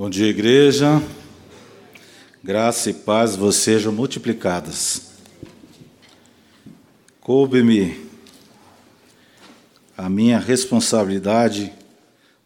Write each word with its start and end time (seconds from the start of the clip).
Bom 0.00 0.08
dia, 0.08 0.28
igreja. 0.28 1.02
Graça 2.42 2.88
e 2.88 2.94
paz 2.94 3.36
vos 3.36 3.56
sejam 3.56 3.92
multiplicadas. 3.92 5.10
Coube-me 7.20 8.08
a 9.98 10.08
minha 10.08 10.38
responsabilidade 10.38 11.70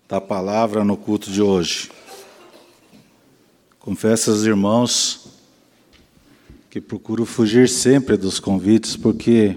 da 0.08 0.20
palavra 0.20 0.82
no 0.82 0.96
culto 0.96 1.30
de 1.30 1.40
hoje. 1.40 1.92
Confesso 3.78 4.32
aos 4.32 4.42
irmãos 4.42 5.28
que 6.68 6.80
procuro 6.80 7.24
fugir 7.24 7.68
sempre 7.68 8.16
dos 8.16 8.40
convites, 8.40 8.96
porque 8.96 9.56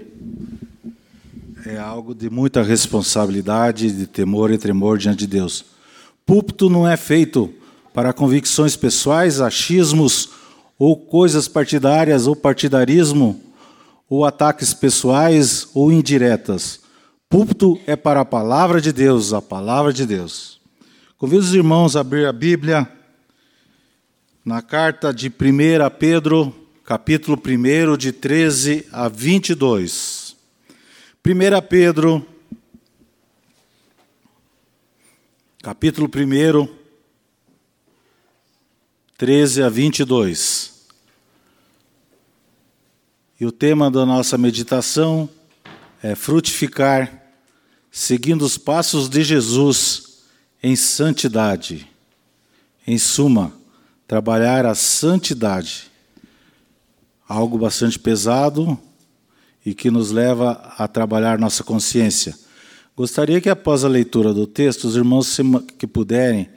é 1.66 1.80
algo 1.80 2.14
de 2.14 2.30
muita 2.30 2.62
responsabilidade, 2.62 3.92
de 3.92 4.06
temor 4.06 4.52
e 4.52 4.58
tremor 4.60 5.00
diante 5.00 5.22
de 5.22 5.28
Deus. 5.28 5.66
Púlpito 6.28 6.70
não 6.70 6.88
é 6.88 6.96
feito 6.96 7.52
para 7.98 8.14
convicções 8.14 8.76
pessoais, 8.76 9.42
achismos 9.42 10.30
ou 10.78 10.96
coisas 10.96 11.48
partidárias 11.48 12.28
ou 12.28 12.36
partidarismo 12.36 13.42
ou 14.08 14.24
ataques 14.24 14.72
pessoais 14.72 15.68
ou 15.74 15.92
indiretas. 15.92 16.80
Púlpito 17.28 17.82
é 17.88 17.96
para 17.96 18.22
a 18.22 18.26
palavra 18.26 18.80
de 18.80 18.94
Deus, 18.94 19.34
a 19.34 19.42
palavra 19.42 19.92
de 19.92 20.06
Deus. 20.06 20.62
Convido 21.18 21.42
os 21.42 21.56
irmãos 21.56 21.96
a 21.96 22.02
abrir 22.02 22.28
a 22.28 22.32
Bíblia 22.32 22.88
na 24.46 24.62
carta 24.62 25.12
de 25.12 25.28
1 25.28 25.32
Pedro, 25.98 26.54
capítulo 26.86 27.36
1, 27.36 27.98
de 27.98 28.12
13 28.12 28.86
a 28.92 29.10
22. 29.10 30.36
1 31.26 31.68
Pedro, 31.68 32.24
capítulo 35.64 36.08
1, 36.08 36.77
13 39.18 39.64
a 39.64 39.70
22. 39.70 40.74
E 43.40 43.48
o 43.48 43.52
tema 43.52 43.90
da 43.90 44.06
nossa 44.06 44.38
meditação 44.38 45.28
é 46.04 46.14
frutificar, 46.14 47.24
seguindo 47.90 48.44
os 48.44 48.60
passos 48.60 49.10
de 49.10 49.24
Jesus 49.24 50.20
em 50.62 50.76
santidade. 50.76 51.88
Em 52.86 53.00
suma, 53.00 53.52
trabalhar 54.08 54.68
a 54.68 54.76
santidade. 54.76 55.92
Algo 57.28 57.58
bastante 57.58 57.98
pesado 57.98 58.78
e 59.66 59.74
que 59.74 59.90
nos 59.90 60.12
leva 60.12 60.76
a 60.78 60.88
trabalhar 60.88 61.40
nossa 61.40 61.64
consciência. 61.64 62.38
Gostaria 62.96 63.42
que 63.42 63.50
após 63.50 63.84
a 63.84 63.88
leitura 63.88 64.32
do 64.32 64.46
texto, 64.46 64.84
os 64.86 64.96
irmãos 64.96 65.36
que 65.76 65.88
puderem 65.88 66.48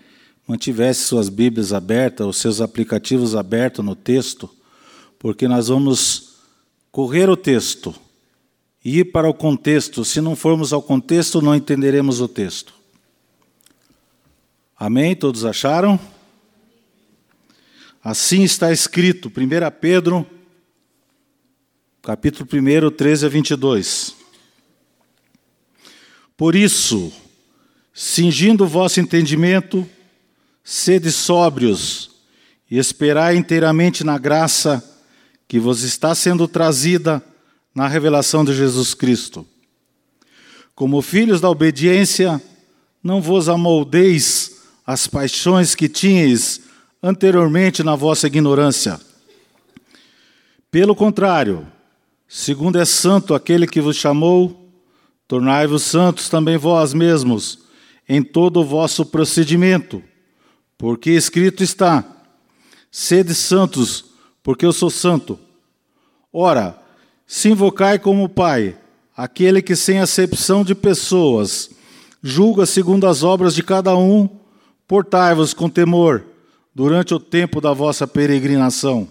mantivesse 0.47 1.05
suas 1.05 1.29
Bíblias 1.29 1.73
abertas, 1.73 2.27
os 2.27 2.37
seus 2.37 2.61
aplicativos 2.61 3.37
abertos 3.37 3.85
no 3.85 3.95
texto, 3.95 4.51
porque 5.19 5.47
nós 5.47 5.69
vamos 5.69 6.37
correr 6.91 7.29
o 7.29 7.37
texto 7.37 7.95
e 8.85 9.01
ir 9.01 9.05
para 9.07 9.29
o 9.29 9.35
contexto. 9.35 10.05
Se 10.05 10.21
não 10.21 10.35
formos 10.35 10.73
ao 10.73 10.83
contexto, 10.83 11.41
não 11.41 11.55
entenderemos 11.55 12.21
o 12.21 12.29
texto. 12.29 12.75
Amém? 14.77 15.15
Todos 15.15 15.45
acharam? 15.45 16.01
Assim 18.03 18.43
está 18.43 18.73
escrito, 18.73 19.29
1 19.29 19.33
Pedro, 19.79 20.27
capítulo 22.01 22.49
1, 22.51 22.91
13 22.91 23.27
a 23.27 23.29
22. 23.29 24.17
Por 26.35 26.57
isso, 26.57 27.13
cingindo 27.93 28.65
o 28.65 28.67
vosso 28.67 28.99
entendimento, 28.99 29.87
Sede 30.73 31.11
sóbrios 31.11 32.13
e 32.71 32.79
esperai 32.79 33.35
inteiramente 33.37 34.05
na 34.05 34.17
graça 34.19 34.81
que 35.49 35.59
vos 35.59 35.83
está 35.83 36.15
sendo 36.15 36.47
trazida 36.47 37.21
na 37.75 37.89
revelação 37.89 38.45
de 38.45 38.55
Jesus 38.55 38.95
Cristo. 38.95 39.45
Como 40.73 41.03
filhos 41.03 41.41
da 41.41 41.51
obediência, 41.51 42.41
não 43.03 43.21
vos 43.21 43.49
amoldeis 43.49 44.61
as 44.87 45.09
paixões 45.09 45.75
que 45.75 45.89
tinhais 45.89 46.61
anteriormente 47.03 47.83
na 47.83 47.97
vossa 47.97 48.29
ignorância. 48.29 49.01
Pelo 50.71 50.95
contrário, 50.95 51.67
segundo 52.29 52.79
é 52.79 52.85
santo 52.85 53.35
aquele 53.35 53.67
que 53.67 53.81
vos 53.81 53.97
chamou, 53.97 54.71
tornai-vos 55.27 55.83
santos 55.83 56.29
também 56.29 56.57
vós 56.57 56.95
mesmos 56.95 57.59
em 58.09 58.23
todo 58.23 58.61
o 58.61 58.65
vosso 58.65 59.05
procedimento 59.05 60.01
porque 60.81 61.11
escrito 61.11 61.63
está: 61.63 62.03
sede 62.91 63.35
santos, 63.35 64.07
porque 64.43 64.65
eu 64.65 64.73
sou 64.73 64.89
santo. 64.89 65.39
Ora, 66.33 66.75
se 67.27 67.51
invocai 67.51 67.99
como 67.99 68.31
Pai, 68.31 68.75
aquele 69.15 69.61
que 69.61 69.77
sem 69.77 69.99
acepção 69.99 70.65
de 70.65 70.75
pessoas 70.75 71.69
julga 72.23 72.65
segundo 72.65 73.07
as 73.07 73.23
obras 73.23 73.55
de 73.55 73.63
cada 73.63 73.95
um, 73.95 74.27
portai-vos 74.89 75.53
com 75.53 75.69
temor 75.69 76.25
durante 76.75 77.13
o 77.13 77.21
tempo 77.21 77.61
da 77.61 77.75
vossa 77.75 78.07
peregrinação, 78.07 79.07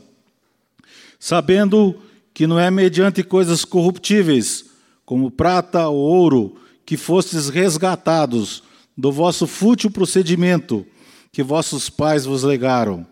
sabendo 1.19 1.95
que 2.33 2.47
não 2.47 2.59
é 2.59 2.71
mediante 2.71 3.21
coisas 3.21 3.63
corruptíveis, 3.63 4.65
como 5.05 5.29
prata 5.29 5.87
ou 5.87 5.97
ouro, 5.99 6.55
que 6.83 6.97
fostes 6.97 7.47
resgatados 7.47 8.63
do 8.97 9.11
vosso 9.11 9.45
fútil 9.45 9.91
procedimento 9.91 10.83
que 11.31 11.43
vossos 11.43 11.89
pais 11.89 12.25
vos 12.25 12.43
legaram, 12.43 13.05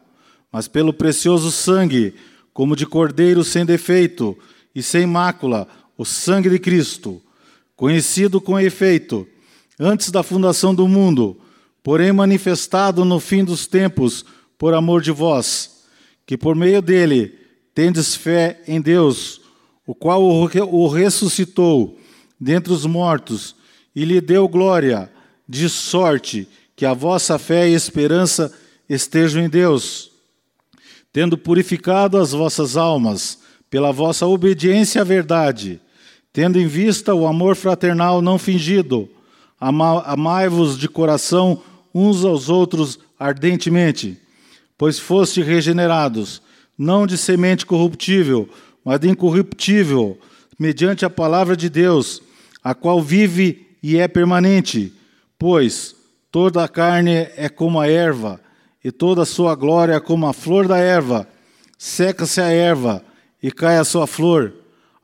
mas 0.52 0.68
pelo 0.68 0.94
precioso 0.94 1.52
sangue, 1.52 2.16
como 2.54 2.76
de 2.76 2.86
cordeiro 2.86 3.44
sem 3.44 3.66
defeito 3.66 4.38
e 4.74 4.82
sem 4.82 5.06
mácula, 5.06 5.68
o 5.98 6.06
sangue 6.06 6.50
de 6.50 6.60
Cristo, 6.60 7.22
conhecido 7.76 8.42
com 8.42 8.60
efeito 8.60 9.28
antes 9.80 10.10
da 10.10 10.24
fundação 10.24 10.74
do 10.74 10.88
mundo, 10.88 11.40
porém 11.84 12.12
manifestado 12.12 13.06
no 13.06 13.20
fim 13.20 13.44
dos 13.44 13.68
tempos 13.68 14.26
por 14.58 14.74
amor 14.74 15.02
de 15.02 15.12
vós, 15.12 15.84
que 16.26 16.38
por 16.38 16.56
meio 16.56 16.82
dele 16.82 17.38
tendes 17.74 18.16
fé 18.16 18.62
em 18.68 18.82
Deus, 18.82 19.42
o 19.86 19.94
qual 19.94 20.24
o 20.24 20.88
ressuscitou 20.88 21.98
dentre 22.40 22.74
os 22.74 22.86
mortos 22.86 23.56
e 23.96 24.04
lhe 24.04 24.20
deu 24.20 24.48
glória, 24.48 25.12
de 25.48 25.70
sorte 25.70 26.48
que 26.78 26.86
a 26.86 26.94
vossa 26.94 27.40
fé 27.40 27.68
e 27.68 27.74
esperança 27.74 28.54
estejam 28.88 29.44
em 29.44 29.50
Deus, 29.50 30.12
tendo 31.12 31.36
purificado 31.36 32.20
as 32.20 32.32
vossas 32.32 32.78
almas 32.78 33.40
pela 33.68 33.92
vossa 33.92 34.28
obediência 34.28 35.02
à 35.02 35.04
verdade, 35.04 35.82
tendo 36.32 36.60
em 36.60 36.68
vista 36.68 37.16
o 37.16 37.26
amor 37.26 37.56
fraternal 37.56 38.22
não 38.22 38.38
fingido, 38.38 39.10
amai-vos 39.60 40.78
de 40.78 40.88
coração 40.88 41.64
uns 41.94 42.24
aos 42.24 42.48
outros 42.48 43.00
ardentemente, 43.20 44.22
pois 44.78 45.00
foste 45.00 45.42
regenerados, 45.42 46.44
não 46.78 47.08
de 47.08 47.18
semente 47.18 47.66
corruptível, 47.66 48.48
mas 48.86 49.00
de 49.00 49.10
incorruptível, 49.10 50.16
mediante 50.60 51.04
a 51.04 51.10
palavra 51.10 51.58
de 51.58 51.70
Deus, 51.70 52.22
a 52.64 52.76
qual 52.76 53.02
vive 53.02 53.66
e 53.82 53.98
é 53.98 54.08
permanente, 54.08 54.94
pois 55.40 55.97
Toda 56.32 56.64
a 56.64 56.68
carne 56.68 57.30
é 57.36 57.48
como 57.48 57.80
a 57.80 57.88
erva, 57.88 58.40
e 58.84 58.92
toda 58.92 59.24
a 59.24 59.26
sua 59.26 59.56
glória 59.56 59.94
é 59.94 60.00
como 60.00 60.28
a 60.28 60.34
flor 60.34 60.68
da 60.68 60.78
erva. 60.78 61.28
Seca-se 61.78 62.42
a 62.42 62.48
erva 62.48 63.04
e 63.42 63.52
cai 63.52 63.78
a 63.78 63.86
sua 63.86 64.06
flor. 64.06 64.54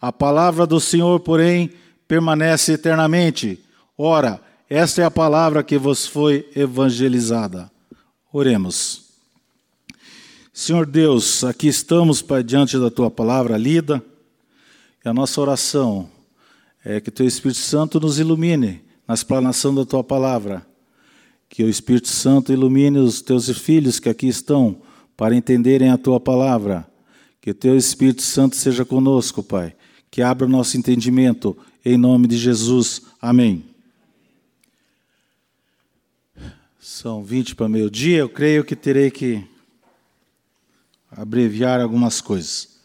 A 0.01 0.11
palavra 0.11 0.65
do 0.65 0.79
Senhor, 0.79 1.19
porém, 1.21 1.71
permanece 2.07 2.73
eternamente. 2.73 3.59
Ora, 3.97 4.41
esta 4.69 5.01
é 5.01 5.05
a 5.05 5.11
palavra 5.11 5.63
que 5.63 5.77
vos 5.77 6.05
foi 6.05 6.49
evangelizada. 6.55 7.71
Oremos. 8.31 9.03
Senhor 10.51 10.85
Deus, 10.85 11.43
aqui 11.43 11.67
estamos 11.67 12.21
Pai, 12.21 12.43
diante 12.43 12.77
da 12.77 12.91
tua 12.91 13.09
palavra 13.09 13.57
lida, 13.57 14.03
e 15.03 15.09
a 15.09 15.13
nossa 15.13 15.41
oração 15.41 16.09
é 16.85 16.99
que 16.99 17.09
teu 17.09 17.25
Espírito 17.25 17.59
Santo 17.59 17.99
nos 17.99 18.19
ilumine 18.19 18.83
na 19.07 19.13
explanação 19.13 19.73
da 19.73 19.85
tua 19.85 20.03
palavra 20.03 20.65
que 21.53 21.63
o 21.63 21.69
Espírito 21.69 22.07
Santo 22.07 22.51
ilumine 22.51 22.97
os 22.97 23.21
teus 23.21 23.47
filhos 23.47 23.99
que 23.99 24.09
aqui 24.09 24.27
estão 24.27 24.81
para 25.15 25.35
entenderem 25.35 25.91
a 25.91 25.99
tua 25.99 26.19
palavra. 26.19 26.89
Que 27.39 27.51
o 27.51 27.53
teu 27.53 27.77
Espírito 27.77 28.23
Santo 28.23 28.55
seja 28.55 28.83
conosco, 28.83 29.43
Pai. 29.43 29.75
Que 30.09 30.23
abra 30.23 30.47
o 30.47 30.49
nosso 30.49 30.77
entendimento, 30.77 31.55
em 31.85 31.95
nome 31.95 32.27
de 32.27 32.37
Jesus. 32.37 33.03
Amém. 33.21 33.63
São 36.79 37.23
20 37.23 37.53
para 37.53 37.69
meio-dia, 37.69 38.17
eu 38.17 38.29
creio 38.29 38.63
que 38.63 38.75
terei 38.75 39.11
que 39.11 39.47
abreviar 41.11 41.79
algumas 41.79 42.19
coisas. 42.19 42.79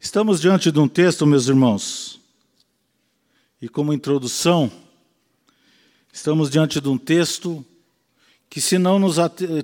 Estamos 0.00 0.40
diante 0.40 0.72
de 0.72 0.80
um 0.80 0.88
texto, 0.88 1.24
meus 1.24 1.46
irmãos, 1.46 2.20
e 3.62 3.68
como 3.68 3.92
introdução, 3.92 4.68
estamos 6.12 6.50
diante 6.50 6.80
de 6.80 6.88
um 6.88 6.98
texto 6.98 7.64
que 8.48 8.60
se 8.60 8.78
não 8.78 8.98
nos 8.98 9.16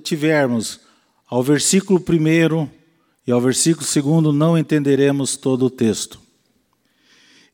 tivermos 0.03 0.79
ao 1.27 1.41
versículo 1.41 1.99
1 1.99 2.69
e 3.25 3.31
ao 3.31 3.41
versículo 3.41 4.21
2 4.21 4.35
não 4.35 4.57
entenderemos 4.57 5.35
todo 5.35 5.65
o 5.65 5.69
texto. 5.69 6.19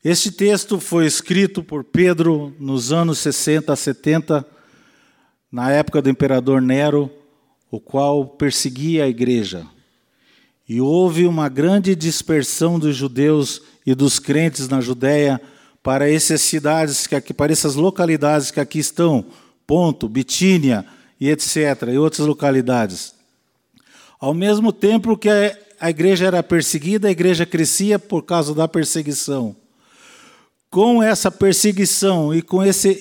Este 0.04 0.32
texto 0.32 0.80
foi 0.80 1.06
escrito 1.06 1.62
por 1.62 1.84
Pedro 1.84 2.54
nos 2.58 2.92
anos 2.92 3.18
60 3.20 3.72
a 3.72 3.76
70, 3.76 4.46
na 5.50 5.70
época 5.70 6.02
do 6.02 6.10
imperador 6.10 6.60
Nero, 6.60 7.10
o 7.70 7.80
qual 7.80 8.26
perseguia 8.26 9.04
a 9.04 9.08
igreja. 9.08 9.66
E 10.68 10.80
houve 10.80 11.26
uma 11.26 11.48
grande 11.48 11.94
dispersão 11.94 12.78
dos 12.78 12.96
judeus 12.96 13.62
e 13.86 13.94
dos 13.94 14.18
crentes 14.18 14.68
na 14.68 14.80
Judéia 14.80 15.40
para 15.82 16.10
essas 16.10 16.40
cidades, 16.40 17.06
que 17.06 17.14
aqui, 17.14 17.32
para 17.32 17.52
essas 17.52 17.74
localidades 17.74 18.50
que 18.50 18.60
aqui 18.60 18.78
estão, 18.78 19.24
Ponto, 19.66 20.08
Bitínia 20.08 20.84
e 21.22 21.30
etc., 21.30 21.90
e 21.92 21.98
outras 21.98 22.26
localidades. 22.26 23.14
Ao 24.18 24.34
mesmo 24.34 24.72
tempo 24.72 25.16
que 25.16 25.28
a 25.78 25.88
igreja 25.88 26.26
era 26.26 26.42
perseguida, 26.42 27.06
a 27.06 27.12
igreja 27.12 27.46
crescia 27.46 27.96
por 27.96 28.24
causa 28.24 28.52
da 28.52 28.66
perseguição. 28.66 29.54
Com 30.68 31.00
essa 31.00 31.30
perseguição 31.30 32.34
e 32.34 32.42
com 32.42 32.60
esse, 32.60 32.98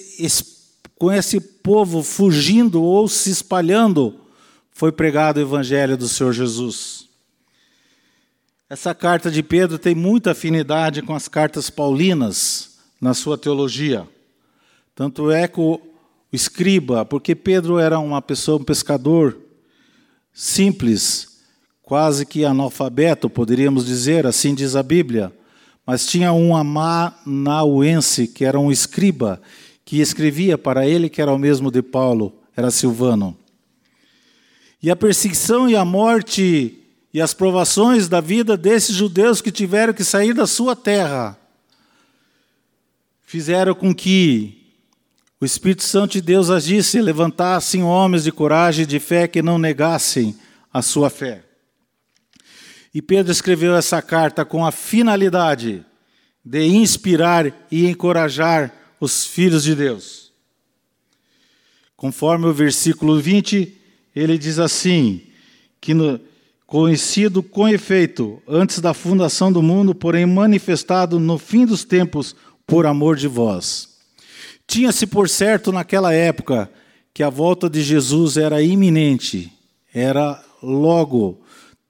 com 1.00 1.12
esse 1.12 1.42
povo 1.42 2.04
fugindo 2.04 2.84
ou 2.84 3.08
se 3.08 3.32
espalhando, 3.32 4.20
foi 4.72 4.92
pregado 4.92 5.40
o 5.40 5.42
evangelho 5.42 5.98
do 5.98 6.08
Senhor 6.08 6.32
Jesus. 6.32 7.08
Essa 8.70 8.94
carta 8.94 9.32
de 9.32 9.42
Pedro 9.42 9.80
tem 9.80 9.96
muita 9.96 10.34
afinidade 10.34 11.02
com 11.02 11.16
as 11.16 11.28
cartas 11.28 11.72
paulinas 11.72 12.78
na 13.02 13.16
sua 13.16 13.36
teologia. 13.36 14.08
Tanto 14.94 15.32
é 15.32 15.48
que 15.48 15.60
o 15.60 15.82
escriba, 16.32 17.04
porque 17.06 17.36
Pedro 17.36 17.78
era 17.78 18.00
uma 18.00 18.22
pessoa, 18.22 18.60
um 18.60 18.64
pescador 18.64 19.38
simples, 20.34 21.42
quase 21.82 22.26
que 22.26 22.46
analfabeto, 22.46 23.30
poderíamos 23.30 23.86
dizer, 23.86 24.26
assim 24.26 24.56
diz 24.56 24.76
a 24.76 24.84
Bíblia. 24.84 25.34
Mas 25.86 26.06
tinha 26.06 26.32
um 26.32 26.56
amanauense, 26.56 28.28
que 28.28 28.46
era 28.46 28.60
um 28.60 28.72
escriba, 28.72 29.42
que 29.84 30.00
escrevia 30.00 30.58
para 30.58 30.88
ele, 30.88 31.10
que 31.10 31.22
era 31.22 31.34
o 31.34 31.40
mesmo 31.40 31.70
de 31.70 31.82
Paulo, 31.82 32.34
era 32.56 32.72
Silvano. 32.72 33.38
E 34.82 34.90
a 34.90 34.96
perseguição 34.96 35.70
e 35.70 35.76
a 35.76 35.84
morte 35.84 36.78
e 37.14 37.20
as 37.20 37.34
provações 37.34 38.08
da 38.08 38.22
vida 38.22 38.56
desses 38.56 38.96
judeus 38.96 39.42
que 39.42 39.52
tiveram 39.52 39.94
que 39.94 40.04
sair 40.04 40.34
da 40.34 40.48
sua 40.48 40.76
terra 40.76 41.38
fizeram 43.26 43.74
com 43.74 43.94
que 43.94 44.61
o 45.42 45.46
Espírito 45.46 45.84
Santo 45.84 46.12
de 46.12 46.22
Deus 46.22 46.52
agisse 46.52 47.02
levantassem 47.02 47.82
homens 47.82 48.24
de 48.24 48.32
coragem 48.32 48.84
e 48.84 48.88
de 48.88 49.00
fé 49.00 49.28
que 49.28 49.42
não 49.42 49.58
negassem 49.58 50.36
a 50.72 50.84
sua 50.84 51.10
fé. 51.10 51.44
E 52.94 53.02
Pedro 53.02 53.32
escreveu 53.32 53.76
essa 53.76 54.04
carta 54.04 54.46
com 54.46 54.64
a 54.64 54.72
finalidade 54.72 55.84
de 56.46 56.64
inspirar 56.68 57.52
e 57.72 57.88
encorajar 57.88 58.72
os 59.00 59.26
filhos 59.26 59.64
de 59.64 59.74
Deus. 59.74 60.32
Conforme 61.98 62.46
o 62.46 62.54
versículo 62.54 63.20
20, 63.20 63.76
ele 64.16 64.38
diz 64.38 64.60
assim: 64.60 65.24
que 65.80 65.96
no, 65.96 66.20
conhecido 66.68 67.42
com 67.42 67.68
efeito 67.68 68.40
antes 68.48 68.80
da 68.80 68.94
fundação 68.94 69.52
do 69.52 69.64
mundo, 69.64 69.96
porém 69.96 70.26
manifestado 70.26 71.20
no 71.20 71.40
fim 71.40 71.66
dos 71.66 71.84
tempos 71.84 72.36
por 72.68 72.86
amor 72.86 73.16
de 73.16 73.28
vós. 73.28 73.91
Tinha-se 74.72 75.06
por 75.06 75.28
certo 75.28 75.70
naquela 75.70 76.14
época 76.14 76.72
que 77.14 77.22
a 77.22 77.30
volta 77.30 77.70
de 77.70 77.84
Jesus 77.84 78.38
era 78.38 78.62
iminente, 78.62 79.52
era 79.94 80.42
logo. 80.64 81.42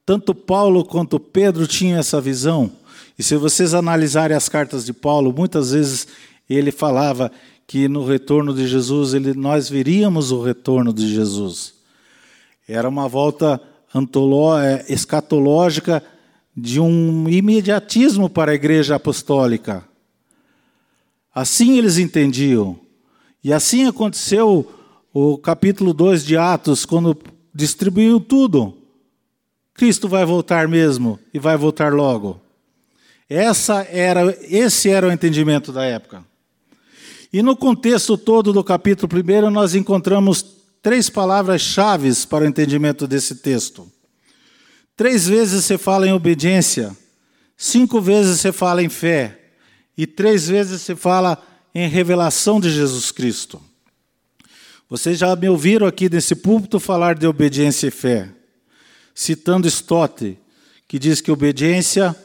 Tanto 0.04 0.34
Paulo 0.34 0.84
quanto 0.84 1.20
Pedro 1.20 1.68
tinham 1.68 2.00
essa 2.00 2.20
visão. 2.20 2.72
E 3.20 3.22
se 3.22 3.36
vocês 3.36 3.76
analisarem 3.76 4.36
as 4.36 4.50
cartas 4.50 4.84
de 4.84 4.94
Paulo, 4.94 5.32
muitas 5.32 5.74
vezes 5.74 6.08
ele 6.50 6.72
falava 6.72 7.32
que 7.68 7.88
no 7.88 8.04
retorno 8.04 8.52
de 8.52 8.66
Jesus, 8.68 9.14
ele, 9.14 9.36
nós 9.36 9.70
veríamos 9.70 10.32
o 10.32 10.42
retorno 10.42 10.92
de 10.92 11.08
Jesus. 11.08 11.76
Era 12.68 12.90
uma 12.90 13.08
volta 13.08 13.62
é, 14.60 14.92
escatológica 14.92 16.02
de 16.58 16.80
um 16.80 17.30
imediatismo 17.30 18.28
para 18.28 18.54
a 18.54 18.56
igreja 18.56 18.96
apostólica. 18.96 19.91
Assim 21.34 21.78
eles 21.78 21.98
entendiam. 21.98 22.80
E 23.44 23.54
assim 23.54 23.88
aconteceu 23.88 24.70
o 25.14 25.38
capítulo 25.38 25.94
2 25.94 26.26
de 26.26 26.38
Atos, 26.38 26.86
quando 26.86 27.18
distribuiu 27.54 28.20
tudo. 28.20 28.78
Cristo 29.74 30.08
vai 30.08 30.26
voltar 30.26 30.68
mesmo 30.68 31.20
e 31.34 31.40
vai 31.40 31.58
voltar 31.58 31.94
logo. 31.94 32.40
Essa 33.30 33.84
era, 33.90 34.38
esse 34.44 34.90
era 34.90 35.08
o 35.08 35.12
entendimento 35.12 35.72
da 35.72 35.86
época. 35.86 36.24
E 37.32 37.42
no 37.42 37.56
contexto 37.56 38.18
todo 38.18 38.52
do 38.52 38.64
capítulo 38.64 39.10
1, 39.10 39.50
nós 39.50 39.74
encontramos 39.74 40.46
três 40.82 41.10
palavras-chave 41.10 42.12
para 42.30 42.44
o 42.44 42.48
entendimento 42.48 43.08
desse 43.08 43.36
texto. 43.36 43.90
Três 44.98 45.28
vezes 45.28 45.64
você 45.64 45.78
fala 45.78 46.08
em 46.08 46.12
obediência, 46.12 46.96
cinco 47.56 48.02
vezes 48.02 48.40
você 48.40 48.52
fala 48.52 48.84
em 48.84 48.90
fé, 48.90 49.41
e 50.02 50.08
três 50.08 50.48
vezes 50.48 50.82
se 50.82 50.96
fala 50.96 51.38
em 51.76 51.88
revelação 51.88 52.60
de 52.60 52.72
Jesus 52.72 53.12
Cristo. 53.12 53.62
Vocês 54.90 55.20
já 55.20 55.36
me 55.36 55.48
ouviram 55.48 55.86
aqui 55.86 56.10
nesse 56.10 56.34
púlpito 56.34 56.80
falar 56.80 57.14
de 57.14 57.28
obediência 57.28 57.86
e 57.86 57.92
fé, 57.92 58.28
citando 59.14 59.68
Stott, 59.68 60.40
que 60.88 60.98
diz 60.98 61.22
que 61.22 61.32
obediência 61.32 62.16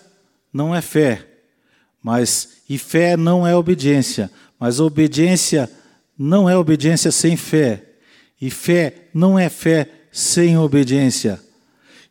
não 0.50 0.74
é 0.74 0.80
fé, 0.80 1.26
mas 2.02 2.62
e 2.66 2.78
fé 2.78 3.14
não 3.14 3.46
é 3.46 3.54
obediência, 3.54 4.30
mas 4.58 4.80
obediência 4.80 5.70
não 6.18 6.48
é 6.48 6.56
obediência 6.56 7.12
sem 7.12 7.36
fé, 7.36 7.84
e 8.40 8.50
fé 8.50 9.08
não 9.12 9.38
é 9.38 9.50
fé 9.50 9.90
sem 10.10 10.56
obediência. 10.56 11.38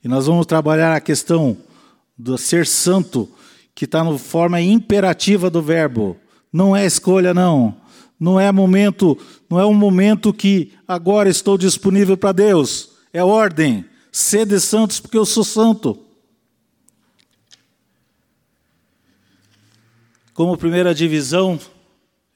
E 0.04 0.08
nós 0.08 0.28
vamos 0.28 0.46
trabalhar 0.46 0.96
a 0.96 1.02
questão 1.02 1.58
do 2.16 2.38
ser 2.38 2.68
santo 2.68 3.28
que 3.76 3.84
está 3.84 4.02
na 4.02 4.18
forma 4.18 4.62
imperativa 4.62 5.50
do 5.50 5.62
verbo. 5.62 6.18
Não 6.52 6.74
é 6.74 6.86
escolha, 6.86 7.34
não. 7.34 7.76
Não 8.18 8.40
é 8.40 8.50
momento, 8.50 9.18
não 9.50 9.60
é 9.60 9.66
um 9.66 9.74
momento 9.74 10.34
que 10.34 10.72
agora 10.88 11.30
estou 11.30 11.58
disponível 11.58 12.16
para 12.16 12.32
Deus. 12.32 12.92
É 13.12 13.22
ordem. 13.22 13.84
Sede 14.10 14.58
santos 14.62 15.02
porque 15.02 15.18
eu 15.18 15.26
sou 15.26 15.44
santo. 15.44 16.00
Como 20.34 20.58
primeira 20.58 20.96
divisão, 20.96 21.60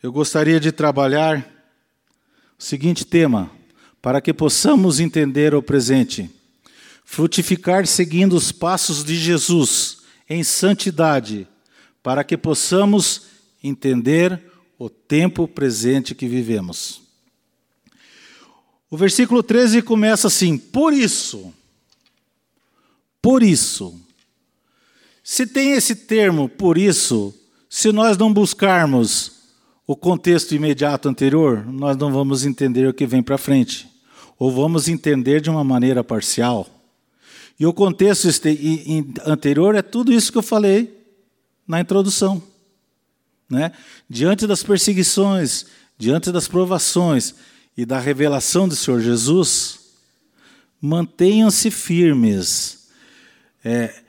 eu 0.03 0.11
gostaria 0.11 0.59
de 0.59 0.73
trabalhar 0.73 1.39
o 2.57 2.63
seguinte 2.63 3.05
tema, 3.05 3.49
para 4.01 4.19
que 4.19 4.33
possamos 4.33 4.99
entender 4.99 5.55
o 5.55 5.63
presente. 5.63 6.29
Frutificar 7.05 7.87
seguindo 7.87 8.33
os 8.33 8.51
passos 8.51 9.03
de 9.03 9.15
Jesus 9.15 9.98
em 10.29 10.43
santidade, 10.43 11.47
para 12.03 12.23
que 12.23 12.37
possamos 12.37 13.23
entender 13.63 14.41
o 14.77 14.89
tempo 14.89 15.47
presente 15.47 16.13
que 16.13 16.27
vivemos. 16.27 17.01
O 18.89 18.97
versículo 18.97 19.43
13 19.43 19.81
começa 19.81 20.27
assim: 20.27 20.57
Por 20.57 20.93
isso, 20.93 21.53
por 23.21 23.43
isso. 23.43 23.99
Se 25.23 25.45
tem 25.45 25.73
esse 25.73 25.95
termo, 25.95 26.49
por 26.49 26.77
isso, 26.77 27.33
se 27.69 27.91
nós 27.91 28.17
não 28.17 28.33
buscarmos 28.33 29.39
o 29.85 29.95
contexto 29.95 30.55
imediato 30.55 31.07
anterior, 31.07 31.65
nós 31.67 31.97
não 31.97 32.11
vamos 32.11 32.45
entender 32.45 32.87
o 32.87 32.93
que 32.93 33.05
vem 33.05 33.21
para 33.21 33.37
frente. 33.37 33.87
Ou 34.39 34.51
vamos 34.51 34.87
entender 34.87 35.41
de 35.41 35.49
uma 35.49 35.63
maneira 35.63 36.03
parcial. 36.03 36.67
E 37.59 37.65
o 37.65 37.73
contexto 37.73 38.27
anterior 39.25 39.75
é 39.75 39.81
tudo 39.81 40.13
isso 40.13 40.31
que 40.31 40.37
eu 40.37 40.43
falei 40.43 40.97
na 41.67 41.81
introdução. 41.81 42.41
Né? 43.49 43.73
Diante 44.09 44.47
das 44.47 44.63
perseguições, 44.63 45.65
diante 45.97 46.31
das 46.31 46.47
provações 46.47 47.35
e 47.75 47.85
da 47.85 47.99
revelação 47.99 48.67
do 48.67 48.75
Senhor 48.75 49.01
Jesus, 49.01 49.79
mantenham-se 50.81 51.69
firmes. 51.69 52.87
É, 53.63 54.03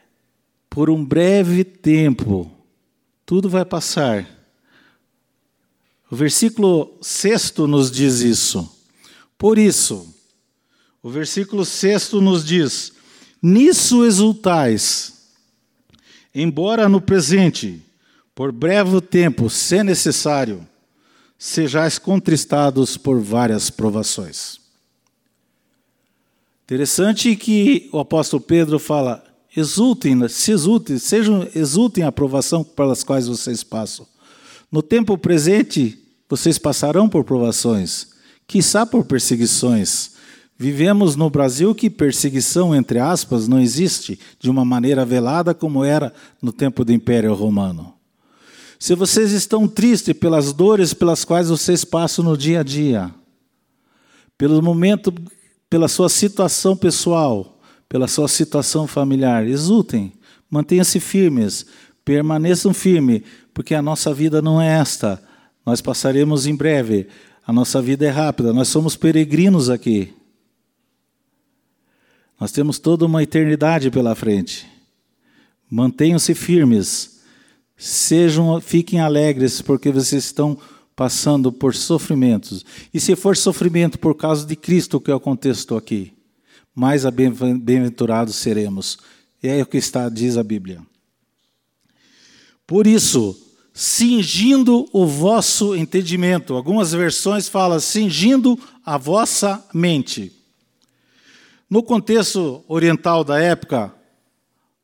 por 0.69 0.88
um 0.88 1.04
breve 1.04 1.64
tempo, 1.64 2.49
tudo 3.26 3.50
vai 3.50 3.64
passar. 3.64 4.28
O 6.09 6.14
versículo 6.14 6.97
6 7.02 7.54
nos 7.69 7.90
diz 7.90 8.21
isso. 8.21 8.76
Por 9.37 9.59
isso, 9.59 10.14
o 11.02 11.11
versículo 11.11 11.64
6 11.64 12.12
nos 12.12 12.45
diz: 12.45 12.92
Nisso 13.43 14.05
exultais, 14.05 15.15
embora 16.35 16.89
no 16.89 17.01
presente, 17.01 17.83
por 18.35 18.53
breve 18.53 19.01
tempo, 19.01 19.49
se 19.49 19.83
necessário, 19.83 20.67
sejais 21.39 21.99
contristados 21.99 22.97
por 22.99 23.19
várias 23.19 23.71
provações. 23.71 24.61
Interessante 26.65 27.35
que 27.35 27.89
o 27.93 27.99
apóstolo 27.99 28.43
Pedro 28.43 28.79
fala: 28.79 29.25
exultem, 29.57 30.29
se 30.29 30.53
exultem, 30.53 30.99
sejam 30.99 31.49
exultem 31.55 32.05
a 32.05 32.09
aprovação 32.09 32.63
pelas 32.63 33.03
quais 33.03 33.27
vocês 33.27 33.65
passam. 33.65 34.07
No 34.71 34.83
tempo 34.83 35.19
presente, 35.19 35.99
vocês 36.29 36.59
passarão 36.59 37.09
por 37.09 37.25
provações, 37.25 38.11
quiçá 38.47 38.87
por 38.87 39.05
perseguições. 39.05 40.10
Vivemos 40.61 41.17
no 41.17 41.31
Brasil 41.31 41.75
que 41.75 41.88
perseguição, 41.88 42.75
entre 42.75 42.99
aspas, 42.99 43.49
não 43.49 43.59
existe 43.59 44.21
de 44.38 44.50
uma 44.50 44.62
maneira 44.62 45.07
velada 45.07 45.55
como 45.55 45.83
era 45.83 46.12
no 46.43 46.52
tempo 46.52 46.85
do 46.85 46.93
Império 46.93 47.33
Romano. 47.33 47.95
Se 48.79 48.95
vocês 48.95 49.33
estão 49.33 49.67
tristes 49.67 50.12
pelas 50.12 50.52
dores 50.52 50.93
pelas 50.93 51.25
quais 51.25 51.49
vocês 51.49 51.83
passam 51.83 52.23
no 52.23 52.37
dia 52.37 52.61
a 52.61 52.62
dia, 52.62 53.11
pelo 54.37 54.61
momento 54.62 55.11
pela 55.71 55.88
sua 55.88 56.11
situação 56.11 56.76
pessoal, 56.76 57.59
pela 57.88 58.07
sua 58.07 58.29
situação 58.29 58.87
familiar. 58.87 59.47
Exultem, 59.47 60.12
mantenham-se 60.50 61.00
firmes, 61.00 61.64
permaneçam 62.05 62.75
firmes, 62.75 63.23
porque 63.55 63.75
a 63.75 63.81
nossa 63.81 64.12
vida 64.12 64.43
não 64.43 64.61
é 64.61 64.69
esta. 64.79 65.23
Nós 65.64 65.81
passaremos 65.81 66.47
em 66.47 66.55
breve. 66.55 67.07
A 67.47 67.50
nossa 67.50 67.81
vida 67.81 68.05
é 68.05 68.11
rápida, 68.11 68.52
nós 68.52 68.69
somos 68.69 68.95
peregrinos 68.95 69.71
aqui. 69.71 70.20
Nós 72.41 72.51
temos 72.51 72.79
toda 72.79 73.05
uma 73.05 73.23
eternidade 73.23 73.91
pela 73.91 74.15
frente. 74.15 74.67
Mantenham-se 75.71 76.35
firmes. 76.35 77.21
Sejam, 77.77 78.59
fiquem 78.63 78.99
alegres, 78.99 79.61
porque 79.61 79.93
vocês 79.93 80.25
estão 80.25 80.57
passando 80.97 81.53
por 81.53 81.75
sofrimentos. 81.75 82.65
E 82.93 82.99
se 82.99 83.15
for 83.15 83.37
sofrimento 83.37 83.99
por 83.99 84.15
causa 84.15 84.47
de 84.47 84.57
Cristo, 84.57 84.99
que 84.99 85.11
é 85.11 85.15
o 85.15 85.21
contexto 85.21 85.77
aqui, 85.77 86.15
mais 86.75 87.05
bem-aventurados 87.05 88.37
seremos. 88.37 88.99
E 89.43 89.49
é 89.49 89.63
o 89.63 89.67
que 89.67 89.77
está 89.77 90.09
diz 90.09 90.39
a 90.39 90.43
Bíblia. 90.43 90.81
Por 92.67 92.87
isso, 92.87 93.39
cingindo 93.75 94.89
o 94.93 95.07
vosso 95.07 95.77
entendimento. 95.77 96.55
Algumas 96.55 96.93
versões 96.93 97.49
falam 97.49 97.81
cingindo 97.81 98.59
a 98.85 98.97
vossa 98.97 99.63
mente. 99.75 100.40
No 101.71 101.85
contexto 101.85 102.65
oriental 102.67 103.23
da 103.23 103.41
época, 103.41 103.95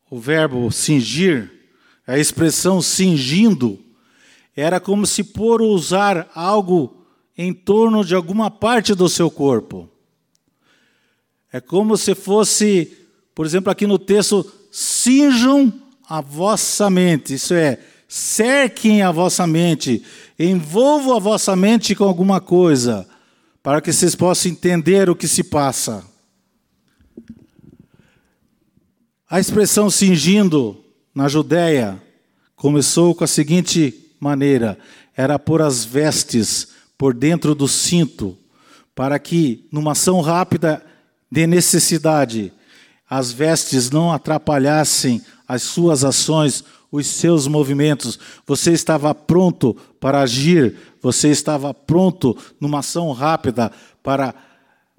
o 0.08 0.20
verbo 0.20 0.70
cingir, 0.70 1.50
a 2.06 2.16
expressão 2.16 2.80
cingindo, 2.80 3.80
era 4.54 4.78
como 4.78 5.04
se 5.04 5.24
por 5.24 5.60
usar 5.60 6.30
algo 6.32 7.04
em 7.36 7.52
torno 7.52 8.04
de 8.04 8.14
alguma 8.14 8.52
parte 8.52 8.94
do 8.94 9.08
seu 9.08 9.28
corpo. 9.28 9.90
É 11.52 11.60
como 11.60 11.96
se 11.96 12.14
fosse, 12.14 12.96
por 13.34 13.44
exemplo, 13.44 13.72
aqui 13.72 13.84
no 13.84 13.98
texto, 13.98 14.48
cinjam 14.70 15.72
a 16.08 16.20
vossa 16.20 16.88
mente. 16.88 17.34
Isso 17.34 17.52
é, 17.52 17.80
cerquem 18.06 19.02
a 19.02 19.10
vossa 19.10 19.44
mente, 19.44 20.04
envolvam 20.38 21.16
a 21.16 21.18
vossa 21.18 21.56
mente 21.56 21.96
com 21.96 22.04
alguma 22.04 22.40
coisa, 22.40 23.08
para 23.60 23.80
que 23.80 23.92
vocês 23.92 24.14
possam 24.14 24.52
entender 24.52 25.10
o 25.10 25.16
que 25.16 25.26
se 25.26 25.42
passa. 25.42 26.14
A 29.28 29.40
expressão 29.40 29.90
cingindo 29.90 30.76
na 31.12 31.26
Judéia 31.26 32.00
começou 32.54 33.12
com 33.12 33.24
a 33.24 33.26
seguinte 33.26 34.12
maneira 34.20 34.78
era 35.16 35.36
pôr 35.36 35.62
as 35.62 35.84
vestes 35.84 36.68
por 36.96 37.12
dentro 37.12 37.52
do 37.52 37.66
cinto, 37.66 38.38
para 38.94 39.18
que, 39.18 39.66
numa 39.72 39.92
ação 39.92 40.20
rápida 40.20 40.80
de 41.28 41.44
necessidade, 41.44 42.52
as 43.10 43.32
vestes 43.32 43.90
não 43.90 44.12
atrapalhassem 44.12 45.20
as 45.48 45.62
suas 45.64 46.04
ações, 46.04 46.62
os 46.92 47.08
seus 47.08 47.48
movimentos. 47.48 48.20
Você 48.46 48.72
estava 48.72 49.12
pronto 49.12 49.76
para 49.98 50.20
agir, 50.20 50.76
você 51.02 51.30
estava 51.30 51.74
pronto 51.74 52.38
numa 52.60 52.78
ação 52.78 53.10
rápida 53.10 53.72
para, 54.04 54.32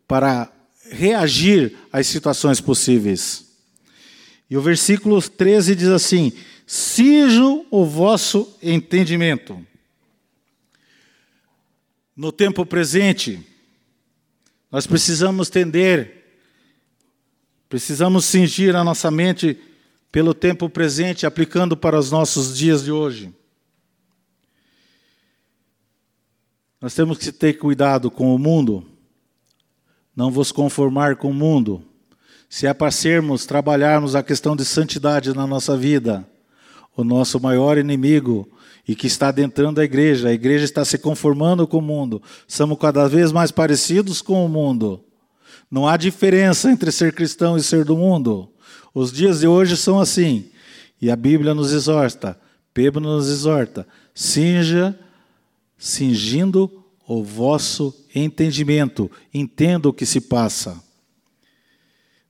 para 0.05 0.51
reagir 0.91 1.77
às 1.93 2.07
situações 2.07 2.59
possíveis. 2.59 3.46
E 4.49 4.55
o 4.55 4.61
versículo 4.61 5.21
13 5.21 5.75
diz 5.75 5.89
assim: 5.89 6.31
Cijo 6.65 7.65
o 7.69 7.85
vosso 7.85 8.55
entendimento. 8.61 9.65
No 12.15 12.31
tempo 12.31 12.65
presente, 12.65 13.45
nós 14.71 14.87
precisamos 14.87 15.49
tender, 15.49 16.39
precisamos 17.69 18.25
cingir 18.25 18.75
a 18.75 18.83
nossa 18.83 19.11
mente 19.11 19.59
pelo 20.11 20.33
tempo 20.33 20.69
presente, 20.69 21.25
aplicando 21.25 21.77
para 21.77 21.99
os 21.99 22.09
nossos 22.09 22.57
dias 22.57 22.83
de 22.83 22.91
hoje. 22.91 23.33
Nós 26.79 26.93
temos 26.93 27.17
que 27.17 27.31
ter 27.31 27.53
cuidado 27.53 28.09
com 28.09 28.33
o 28.33 28.39
mundo, 28.39 28.85
não 30.15 30.31
vos 30.31 30.51
conformar 30.51 31.17
com 31.17 31.29
o 31.29 31.33
mundo. 31.33 31.83
Se 32.49 32.65
é 32.65 32.73
para 32.73 32.91
sermos, 32.91 33.45
trabalharmos 33.45 34.15
a 34.15 34.23
questão 34.23 34.55
de 34.55 34.63
santidade 34.63 35.33
na 35.35 35.45
nossa 35.45 35.75
vida, 35.75 36.27
o 36.95 37.03
nosso 37.03 37.39
maior 37.39 37.77
inimigo 37.77 38.49
e 38.87 38.95
que 38.95 39.07
está 39.07 39.27
adentrando 39.27 39.81
a 39.81 39.83
igreja. 39.83 40.29
A 40.29 40.33
igreja 40.33 40.63
está 40.63 40.85
se 40.85 40.97
conformando 40.97 41.67
com 41.67 41.77
o 41.77 41.81
mundo. 41.81 42.21
Somos 42.47 42.77
cada 42.79 43.07
vez 43.07 43.31
mais 43.31 43.51
parecidos 43.51 44.21
com 44.21 44.45
o 44.45 44.49
mundo. 44.49 45.03
Não 45.69 45.87
há 45.87 45.97
diferença 45.97 46.71
entre 46.71 46.91
ser 46.91 47.13
cristão 47.13 47.57
e 47.57 47.63
ser 47.63 47.83
do 47.83 47.97
mundo. 47.97 48.49
Os 48.93 49.11
dias 49.11 49.41
de 49.41 49.47
hoje 49.47 49.75
são 49.75 49.99
assim. 49.99 50.49
E 51.01 51.11
a 51.11 51.15
Bíblia 51.15 51.53
nos 51.53 51.73
exorta, 51.73 52.39
Pedro 52.73 52.99
nos 52.99 53.29
exorta, 53.29 53.87
cinja, 54.15 54.97
cingindo 55.77 56.83
o 57.07 57.23
vosso 57.23 57.93
entendimento, 58.15 59.09
entenda 59.31 59.87
o 59.87 59.93
que 59.93 60.05
se 60.05 60.19
passa. 60.19 60.86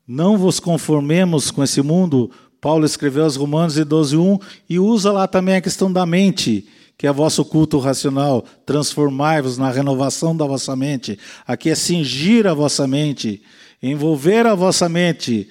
Não 0.08 0.38
vos 0.38 0.60
conformemos 0.60 1.52
com 1.52 1.62
esse 1.62 1.82
mundo, 1.82 2.32
Paulo 2.62 2.86
escreveu 2.86 3.26
aos 3.26 3.36
Romanos 3.36 3.78
em 3.78 3.84
12:1 3.84 4.40
e 4.70 4.80
usa 4.80 5.12
lá 5.12 5.28
também 5.28 5.56
a 5.56 5.62
questão 5.62 5.92
da 5.92 6.06
mente, 6.06 6.68
que 6.98 7.06
é 7.06 7.12
vosso 7.12 7.46
culto 7.46 7.78
racional, 7.78 8.44
transformai-vos 8.66 9.58
na 9.58 9.70
renovação 9.70 10.36
da 10.36 10.46
vossa 10.46 10.76
mente. 10.76 11.20
Aqui 11.46 11.70
é 11.70 11.76
cingir 11.76 12.48
a 12.48 12.54
vossa 12.54 12.88
mente, 12.88 13.44
envolver 13.84 14.48
a 14.48 14.56
vossa 14.56 14.90
mente, 14.90 15.50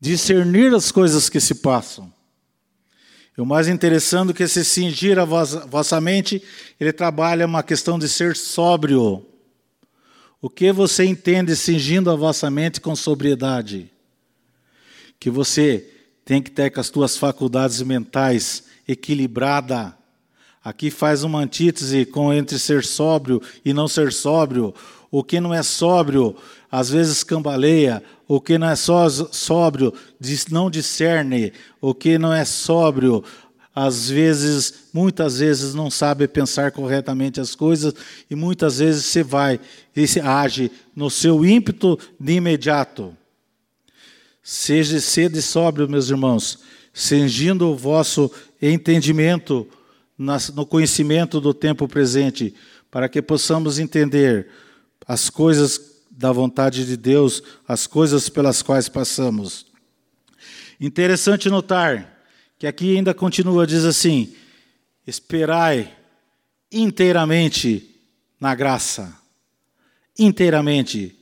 discernir 0.00 0.72
as 0.74 0.90
coisas 0.90 1.28
que 1.28 1.40
se 1.40 1.56
passam. 1.56 2.10
E 3.36 3.40
o 3.40 3.46
mais 3.46 3.66
interessante 3.66 4.30
é 4.30 4.32
que 4.32 4.44
esse 4.44 4.64
cingir 4.64 5.18
a 5.18 5.24
vossa, 5.24 5.66
vossa 5.66 6.00
mente, 6.00 6.40
ele 6.78 6.92
trabalha 6.92 7.46
uma 7.46 7.64
questão 7.64 7.98
de 7.98 8.08
ser 8.08 8.36
sóbrio. 8.36 9.26
O 10.44 10.50
que 10.50 10.70
você 10.70 11.06
entende 11.06 11.56
cingindo 11.56 12.10
a 12.10 12.14
vossa 12.14 12.50
mente 12.50 12.78
com 12.78 12.94
sobriedade? 12.94 13.90
que 15.18 15.30
você 15.30 15.90
tem 16.22 16.42
que 16.42 16.50
ter 16.50 16.68
com 16.68 16.78
as 16.80 16.90
tuas 16.90 17.16
faculdades 17.16 17.80
mentais 17.80 18.64
equilibrada. 18.86 19.96
Aqui 20.62 20.90
faz 20.90 21.24
uma 21.24 21.38
antítese 21.38 22.04
com 22.04 22.30
entre 22.30 22.58
ser 22.58 22.84
sóbrio 22.84 23.40
e 23.64 23.72
não 23.72 23.88
ser 23.88 24.12
sóbrio. 24.12 24.74
O 25.10 25.24
que 25.24 25.40
não 25.40 25.54
é 25.54 25.62
sóbrio, 25.62 26.36
às 26.70 26.90
vezes 26.90 27.24
cambaleia. 27.24 28.02
O 28.28 28.38
que 28.38 28.58
não 28.58 28.68
é 28.68 28.76
só 28.76 29.08
sóbrio, 29.08 29.94
não 30.50 30.68
discerne. 30.68 31.54
O 31.80 31.94
que 31.94 32.18
não 32.18 32.34
é 32.34 32.44
sóbrio, 32.44 33.24
às 33.74 34.08
vezes, 34.08 34.72
muitas 34.92 35.40
vezes 35.40 35.74
não 35.74 35.90
sabe 35.90 36.28
pensar 36.28 36.70
corretamente 36.70 37.40
as 37.40 37.56
coisas 37.56 37.92
e 38.30 38.34
muitas 38.36 38.78
vezes 38.78 39.04
você 39.06 39.22
vai 39.22 39.58
e 39.96 40.20
age 40.20 40.70
no 40.94 41.10
seu 41.10 41.44
ímpeto 41.44 41.98
de 42.20 42.34
imediato. 42.34 43.16
Seja 44.40 45.00
sede 45.00 45.42
sóbrio, 45.42 45.88
meus 45.88 46.08
irmãos, 46.08 46.60
cingindo 46.92 47.68
o 47.68 47.76
vosso 47.76 48.30
entendimento 48.62 49.66
no 50.16 50.64
conhecimento 50.64 51.40
do 51.40 51.52
tempo 51.52 51.88
presente, 51.88 52.54
para 52.88 53.08
que 53.08 53.20
possamos 53.20 53.80
entender 53.80 54.46
as 55.08 55.28
coisas 55.28 55.80
da 56.08 56.30
vontade 56.30 56.86
de 56.86 56.96
Deus, 56.96 57.42
as 57.66 57.88
coisas 57.88 58.28
pelas 58.28 58.62
quais 58.62 58.88
passamos. 58.88 59.66
Interessante 60.80 61.50
notar 61.50 62.13
que 62.64 62.68
aqui 62.68 62.96
ainda 62.96 63.12
continua, 63.12 63.66
diz 63.66 63.84
assim: 63.84 64.34
esperai 65.06 65.94
inteiramente 66.72 67.94
na 68.40 68.54
graça, 68.54 69.14
inteiramente, 70.18 71.14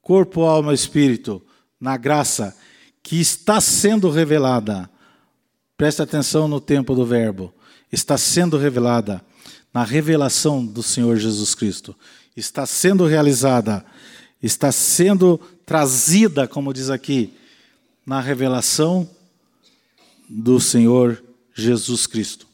corpo, 0.00 0.42
alma 0.42 0.74
espírito 0.74 1.40
na 1.80 1.96
graça 1.96 2.56
que 3.00 3.20
está 3.20 3.60
sendo 3.60 4.10
revelada. 4.10 4.90
Preste 5.76 6.02
atenção 6.02 6.48
no 6.48 6.60
tempo 6.60 6.96
do 6.96 7.06
verbo. 7.06 7.54
Está 7.92 8.18
sendo 8.18 8.58
revelada 8.58 9.24
na 9.72 9.84
revelação 9.84 10.66
do 10.66 10.82
Senhor 10.82 11.16
Jesus 11.16 11.54
Cristo. 11.54 11.94
Está 12.36 12.66
sendo 12.66 13.06
realizada. 13.06 13.84
está 14.42 14.72
sendo 14.72 15.38
trazida, 15.64 16.48
como 16.48 16.74
diz 16.74 16.90
aqui, 16.90 17.34
na 18.04 18.20
revelação 18.20 19.08
do 20.34 20.58
Senhor 20.58 21.22
Jesus 21.54 22.06
Cristo. 22.06 22.46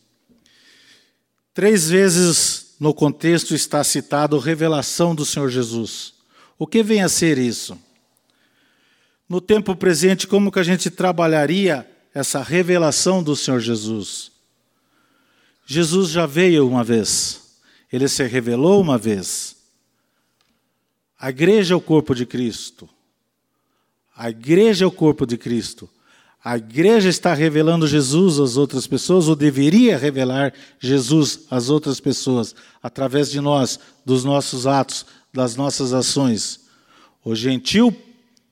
Três 1.54 1.88
vezes 1.88 2.74
no 2.80 2.92
contexto 2.92 3.54
está 3.54 3.84
citado 3.84 4.38
revelação 4.38 5.14
do 5.14 5.24
Senhor 5.24 5.48
Jesus. 5.48 6.14
O 6.58 6.66
que 6.66 6.82
vem 6.82 7.02
a 7.02 7.08
ser 7.08 7.38
isso? 7.38 7.78
No 9.28 9.40
tempo 9.40 9.76
presente, 9.76 10.26
como 10.26 10.50
que 10.50 10.58
a 10.58 10.64
gente 10.64 10.90
trabalharia 10.90 11.88
essa 12.12 12.42
revelação 12.42 13.22
do 13.22 13.36
Senhor 13.36 13.60
Jesus? 13.60 14.32
Jesus 15.64 16.10
já 16.10 16.26
veio 16.26 16.66
uma 16.66 16.82
vez, 16.82 17.60
ele 17.92 18.08
se 18.08 18.24
revelou 18.26 18.80
uma 18.80 18.98
vez. 18.98 19.56
A 21.18 21.30
igreja 21.30 21.74
é 21.74 21.76
o 21.76 21.80
corpo 21.80 22.14
de 22.14 22.26
Cristo. 22.26 22.88
A 24.16 24.30
igreja 24.30 24.84
é 24.84 24.88
o 24.88 24.92
corpo 24.92 25.24
de 25.24 25.36
Cristo. 25.36 25.88
A 26.42 26.56
igreja 26.56 27.08
está 27.08 27.34
revelando 27.34 27.86
Jesus 27.86 28.38
às 28.38 28.56
outras 28.56 28.86
pessoas, 28.86 29.28
ou 29.28 29.34
deveria 29.34 29.98
revelar 29.98 30.54
Jesus 30.78 31.40
às 31.50 31.68
outras 31.68 32.00
pessoas, 32.00 32.54
através 32.82 33.30
de 33.30 33.40
nós, 33.40 33.78
dos 34.04 34.24
nossos 34.24 34.66
atos, 34.66 35.04
das 35.32 35.56
nossas 35.56 35.92
ações. 35.92 36.60
O 37.24 37.34
gentil 37.34 37.94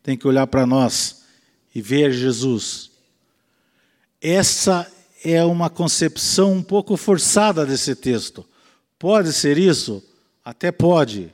tem 0.02 0.16
que 0.16 0.26
olhar 0.26 0.47
para 0.47 0.66
nós 0.66 1.23
e 1.75 1.81
ver 1.81 2.12
Jesus. 2.12 2.90
Essa 4.21 4.90
é 5.25 5.45
uma 5.45 5.71
concepção 5.71 6.52
um 6.52 6.62
pouco 6.62 6.97
forçada 6.97 7.64
desse 7.64 7.95
texto. 7.95 8.45
Pode 8.99 9.33
ser 9.33 9.59
isso? 9.59 10.02
Até 10.45 10.73
pode. 10.73 11.33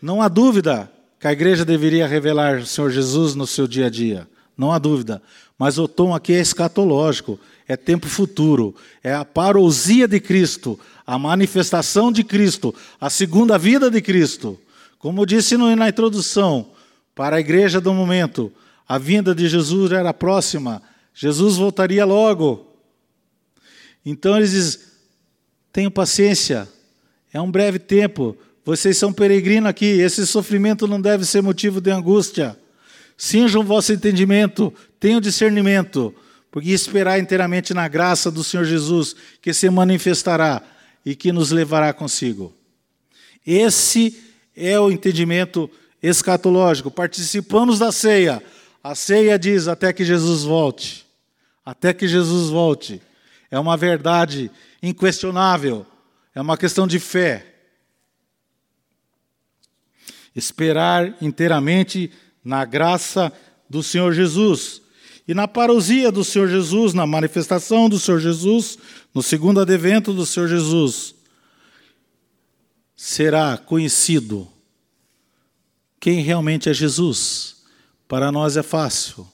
Não 0.00 0.20
há 0.20 0.28
dúvida 0.28 0.90
que 1.18 1.26
a 1.26 1.32
igreja 1.32 1.64
deveria 1.64 2.06
revelar 2.06 2.58
o 2.58 2.66
Senhor 2.66 2.90
Jesus 2.90 3.34
no 3.34 3.46
seu 3.46 3.66
dia 3.66 3.86
a 3.86 3.90
dia. 3.90 4.28
Não 4.56 4.72
há 4.72 4.78
dúvida. 4.78 5.22
Mas 5.58 5.78
o 5.78 5.86
tom 5.86 6.14
aqui 6.14 6.32
é 6.32 6.40
escatológico, 6.40 7.38
é 7.68 7.76
tempo 7.76 8.06
futuro, 8.06 8.74
é 9.02 9.14
a 9.14 9.24
parousia 9.24 10.06
de 10.06 10.20
Cristo, 10.20 10.78
a 11.06 11.18
manifestação 11.18 12.10
de 12.10 12.22
Cristo, 12.22 12.74
a 13.00 13.10
segunda 13.10 13.58
vida 13.58 13.90
de 13.90 14.00
Cristo. 14.00 14.58
Como 14.98 15.26
disse 15.26 15.56
na 15.56 15.88
introdução, 15.88 16.70
para 17.14 17.36
a 17.36 17.40
igreja 17.40 17.80
do 17.80 17.92
momento, 17.92 18.52
a 18.88 18.98
vinda 18.98 19.34
de 19.34 19.48
Jesus 19.48 19.92
era 19.92 20.14
próxima, 20.14 20.82
Jesus 21.14 21.56
voltaria 21.56 22.04
logo. 22.04 22.66
Então 24.04 24.36
eles 24.36 24.50
dizem: 24.52 24.80
tenham 25.72 25.90
paciência, 25.90 26.68
é 27.32 27.40
um 27.40 27.50
breve 27.50 27.78
tempo, 27.78 28.36
vocês 28.64 28.96
são 28.96 29.12
peregrinos 29.12 29.68
aqui, 29.68 29.86
esse 29.86 30.26
sofrimento 30.26 30.86
não 30.86 31.00
deve 31.00 31.24
ser 31.24 31.42
motivo 31.42 31.80
de 31.80 31.90
angústia. 31.90 32.58
Cinjam 33.16 33.62
o 33.62 33.64
vosso 33.64 33.92
entendimento, 33.92 34.72
tenham 35.00 35.20
discernimento, 35.20 36.14
porque 36.50 36.70
esperar 36.70 37.18
inteiramente 37.18 37.72
na 37.72 37.88
graça 37.88 38.30
do 38.30 38.44
Senhor 38.44 38.64
Jesus, 38.64 39.16
que 39.40 39.52
se 39.52 39.68
manifestará 39.70 40.62
e 41.04 41.14
que 41.14 41.32
nos 41.32 41.50
levará 41.50 41.92
consigo. 41.92 42.54
Esse 43.46 44.22
é 44.54 44.78
o 44.78 44.90
entendimento 44.90 45.70
escatológico. 46.02 46.90
Participamos 46.90 47.78
da 47.78 47.92
ceia. 47.92 48.42
A 48.82 48.94
ceia 48.94 49.38
diz 49.38 49.68
até 49.68 49.92
que 49.92 50.04
Jesus 50.04 50.42
volte. 50.42 51.06
Até 51.64 51.92
que 51.92 52.08
Jesus 52.08 52.50
volte. 52.50 53.00
É 53.50 53.58
uma 53.58 53.76
verdade 53.76 54.50
inquestionável. 54.82 55.86
É 56.34 56.40
uma 56.40 56.56
questão 56.56 56.86
de 56.86 56.98
fé. 56.98 57.46
Esperar 60.34 61.16
inteiramente 61.20 62.12
na 62.46 62.64
graça 62.64 63.32
do 63.68 63.82
Senhor 63.82 64.12
Jesus. 64.12 64.80
E 65.26 65.34
na 65.34 65.48
parousia 65.48 66.12
do 66.12 66.22
Senhor 66.22 66.46
Jesus, 66.46 66.94
na 66.94 67.04
manifestação 67.04 67.88
do 67.88 67.98
Senhor 67.98 68.20
Jesus, 68.20 68.78
no 69.12 69.20
segundo 69.20 69.58
advento 69.58 70.12
do 70.12 70.24
Senhor 70.24 70.46
Jesus, 70.48 71.16
será 72.94 73.58
conhecido 73.58 74.46
quem 75.98 76.20
realmente 76.20 76.68
é 76.68 76.72
Jesus. 76.72 77.56
Para 78.06 78.30
nós 78.30 78.56
é 78.56 78.62
fácil, 78.62 79.26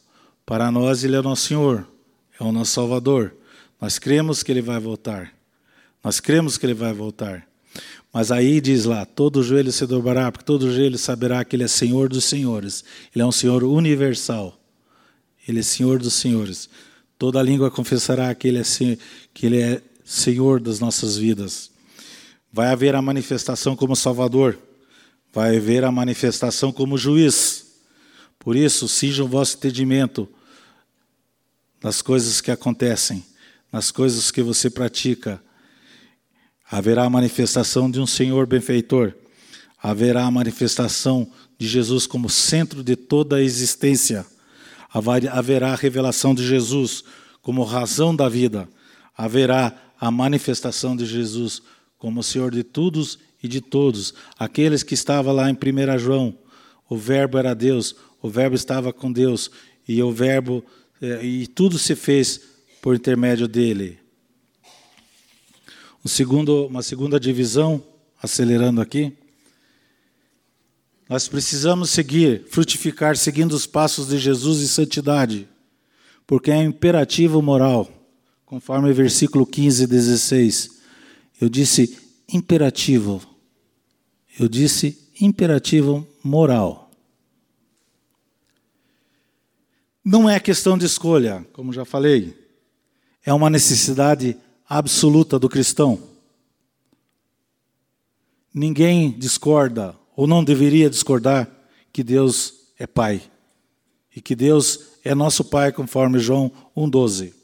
para 0.47 0.71
nós 0.71 1.05
Ele 1.05 1.17
é 1.17 1.21
nosso 1.21 1.49
Senhor, 1.49 1.87
é 2.41 2.43
o 2.43 2.51
nosso 2.51 2.73
Salvador. 2.73 3.37
Nós 3.79 3.99
cremos 3.99 4.43
que 4.43 4.51
Ele 4.51 4.63
vai 4.63 4.81
voltar. 4.81 5.35
Nós 6.03 6.19
cremos 6.19 6.57
que 6.57 6.65
Ele 6.65 6.73
vai 6.73 6.95
voltar. 6.95 7.47
Mas 8.13 8.31
aí 8.31 8.61
diz 8.61 8.85
lá: 8.85 9.07
todo 9.07 9.43
joelho 9.43 9.73
se 9.73 9.87
dobrará, 9.87 10.31
porque 10.31 10.45
todo 10.45 10.71
joelho 10.71 10.99
saberá 10.99 11.45
que 11.45 11.57
Ele 11.57 11.65
é 11.65 11.69
Senhor 11.69 12.09
dos 12.09 12.25
senhores. 12.25 12.85
Ele 13.15 13.23
é 13.23 13.27
um 13.27 13.33
Senhor 13.33 13.65
universal. 13.65 14.59
Ele 15.49 15.61
é 15.61 15.63
Senhor 15.63 15.99
dos 15.99 16.15
senhores. 16.15 16.69
Toda 17.19 17.43
língua 17.43 17.71
confessará 17.71 18.35
que 18.35 18.49
Ele 18.49 18.59
é, 18.59 18.63
que 19.33 19.47
Ele 19.47 19.61
é 19.61 19.83
Senhor 20.05 20.61
das 20.61 20.79
nossas 20.79 21.17
vidas. 21.17 21.71
Vai 22.53 22.69
haver 22.69 22.95
a 22.95 23.01
manifestação 23.01 23.75
como 23.75 23.97
Salvador. 23.97 24.59
Vai 25.33 25.57
haver 25.57 25.83
a 25.83 25.91
manifestação 25.91 26.71
como 26.71 26.99
juiz. 26.99 27.67
Por 28.39 28.55
isso, 28.55 28.87
sejam 28.87 29.25
o 29.25 29.29
vosso 29.29 29.57
entendimento 29.57 30.29
nas 31.83 32.03
coisas 32.03 32.41
que 32.41 32.51
acontecem, 32.51 33.25
nas 33.73 33.91
coisas 33.91 34.31
que 34.31 34.43
você 34.43 34.69
pratica 34.69 35.43
haverá 36.73 37.05
a 37.05 37.11
manifestação 37.11 37.91
de 37.91 38.01
um 38.01 38.07
Senhor 38.07 38.47
benfeitor, 38.47 39.13
haverá 39.81 40.25
a 40.25 40.31
manifestação 40.31 41.31
de 41.59 41.69
Jesus 41.69 42.07
como 42.07 42.31
centro 42.31 42.83
de 42.83 42.97
toda 42.97 43.37
a 43.37 43.43
existência, 43.43 44.25
haverá 44.89 45.73
a 45.73 45.77
revelação 45.77 46.35
de 46.35 46.47
Jesus 46.47 47.05
como 47.43 47.63
razão 47.63 48.17
da 48.17 48.27
vida, 48.27 48.67
haverá 49.15 49.77
a 50.01 50.11
manifestação 50.11 50.97
de 50.97 51.05
Jesus 51.05 51.61
como 51.99 52.23
Senhor 52.23 52.51
de 52.51 52.63
todos 52.63 53.19
e 53.43 53.47
de 53.47 53.61
todos, 53.61 54.15
aqueles 54.39 54.83
que 54.83 54.95
estavam 54.95 55.35
lá 55.35 55.51
em 55.51 55.53
1 55.53 55.99
João, 55.99 56.39
o 56.89 56.97
Verbo 56.97 57.37
era 57.37 57.53
Deus, 57.53 57.95
o 58.23 58.31
Verbo 58.31 58.57
estava 58.57 58.95
com 58.95 59.13
Deus, 59.13 59.51
e 59.87 60.03
o 60.03 60.11
Verbo, 60.11 60.65
eh, 61.03 61.23
e 61.23 61.47
tudo 61.47 61.79
se 61.79 61.95
fez 61.95 62.41
por 62.81 62.95
intermédio 62.97 63.47
dele. 63.47 64.02
Um 66.05 66.09
segundo, 66.09 66.67
uma 66.67 66.83
segunda 66.83 67.21
divisão, 67.21 67.83
acelerando 68.21 68.81
aqui. 68.81 69.17
Nós 71.09 71.29
precisamos 71.29 71.91
seguir, 71.91 72.45
frutificar, 72.49 73.17
seguindo 73.17 73.53
os 73.53 73.67
passos 73.67 74.09
de 74.09 74.19
Jesus 74.19 74.63
em 74.63 74.67
santidade, 74.67 75.49
porque 76.27 76.51
é 76.51 76.63
imperativo 76.63 77.41
moral, 77.41 77.89
conforme 78.45 78.91
o 78.91 78.95
versículo 78.95 79.47
15 79.47 79.85
e 79.85 79.87
16. 79.87 80.71
Eu 81.41 81.49
disse 81.49 81.99
imperativo. 82.29 83.23
Eu 84.39 84.49
disse 84.49 84.99
imperativo 85.21 86.07
moral. 86.25 86.91
Não 90.05 90.29
é 90.29 90.41
questão 90.41 90.77
de 90.77 90.87
escolha, 90.87 91.47
como 91.53 91.73
já 91.73 91.85
falei. 91.85 92.37
É 93.25 93.33
uma 93.33 93.49
necessidade 93.49 94.37
absoluta 94.79 95.39
do 95.39 95.51
cristão. 95.51 96.03
Ninguém 98.55 99.11
discorda, 99.11 99.95
ou 100.17 100.27
não 100.27 100.43
deveria 100.43 100.89
discordar, 100.89 101.51
que 101.93 102.03
Deus 102.03 102.55
é 102.79 102.87
Pai. 102.87 103.23
E 104.17 104.21
que 104.23 104.35
Deus 104.35 104.81
é 105.05 105.15
nosso 105.15 105.45
Pai, 105.45 105.73
conforme 105.73 106.19
João 106.19 106.51
1,12. 106.75 107.35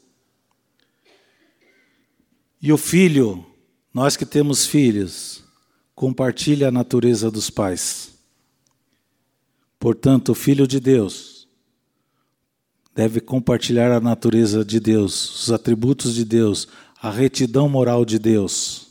E 2.59 2.73
o 2.73 2.77
filho, 2.77 3.45
nós 3.93 4.17
que 4.17 4.25
temos 4.25 4.65
filhos, 4.65 5.43
compartilha 5.93 6.69
a 6.69 6.71
natureza 6.71 7.29
dos 7.29 7.51
pais. 7.51 8.11
Portanto, 9.79 10.29
o 10.29 10.35
filho 10.35 10.65
de 10.65 10.79
Deus 10.79 11.47
deve 12.95 13.21
compartilhar 13.21 13.91
a 13.91 14.01
natureza 14.01 14.65
de 14.65 14.79
Deus, 14.79 15.43
os 15.43 15.51
atributos 15.51 16.15
de 16.15 16.25
Deus, 16.25 16.67
a 17.01 17.09
retidão 17.09 17.69
moral 17.69 18.03
de 18.03 18.19
Deus. 18.19 18.87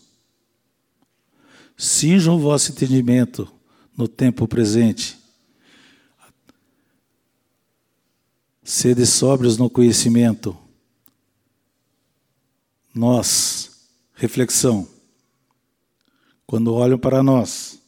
Cinjam 1.77 2.37
o 2.37 2.41
vosso 2.41 2.73
entendimento 2.73 3.51
no 3.97 4.09
tempo 4.09 4.49
presente. 4.49 5.19
Sede 8.65 9.07
sóbrios 9.07 9.57
no 9.57 9.69
conhecimento. 9.69 10.57
Nós, 12.95 13.89
reflexão. 14.15 14.89
Quando 16.47 16.75
olham 16.75 16.99
para 16.99 17.23
nós, 17.23 17.81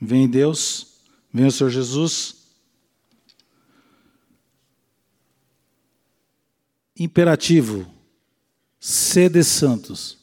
vem 0.00 0.28
Deus, 0.28 0.98
vem 1.32 1.46
o 1.46 1.52
Senhor 1.52 1.70
Jesus. 1.70 2.36
Imperativo 6.96 7.97
Sede 8.80 9.42
santos, 9.42 10.18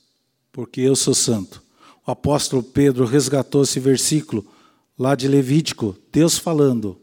porque 0.52 0.82
eu 0.82 0.96
sou 0.96 1.14
santo. 1.14 1.62
O 2.06 2.12
apóstolo 2.12 2.64
Pedro 2.64 3.06
resgatou 3.06 3.64
esse 3.64 3.80
versículo 3.80 4.46
lá 4.98 5.16
de 5.16 5.28
Levítico, 5.28 5.98
Deus 6.12 6.38
falando. 6.38 7.00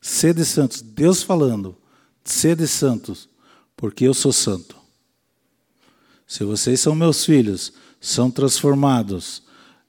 Sede 0.00 0.44
santos, 0.44 0.80
Deus 0.80 1.22
falando. 1.22 1.76
Sede 2.24 2.66
santos, 2.66 3.28
porque 3.76 4.06
eu 4.06 4.14
sou 4.14 4.32
santo. 4.32 4.76
Se 6.26 6.44
vocês 6.44 6.80
são 6.80 6.94
meus 6.94 7.24
filhos, 7.24 7.72
são 8.00 8.30
transformados 8.30 9.42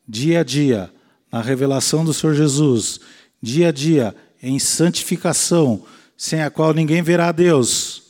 dia 0.08 0.40
a 0.40 0.44
dia 0.44 0.92
na 1.32 1.42
revelação 1.42 2.06
do 2.06 2.14
Senhor 2.14 2.34
Jesus, 2.34 3.00
dia 3.42 3.70
a 3.70 3.72
dia 3.72 4.16
em 4.42 4.58
santificação, 4.58 5.84
sem 6.16 6.42
a 6.42 6.50
qual 6.50 6.74
ninguém 6.74 7.02
verá 7.02 7.30
a 7.30 7.32
Deus. 7.32 8.07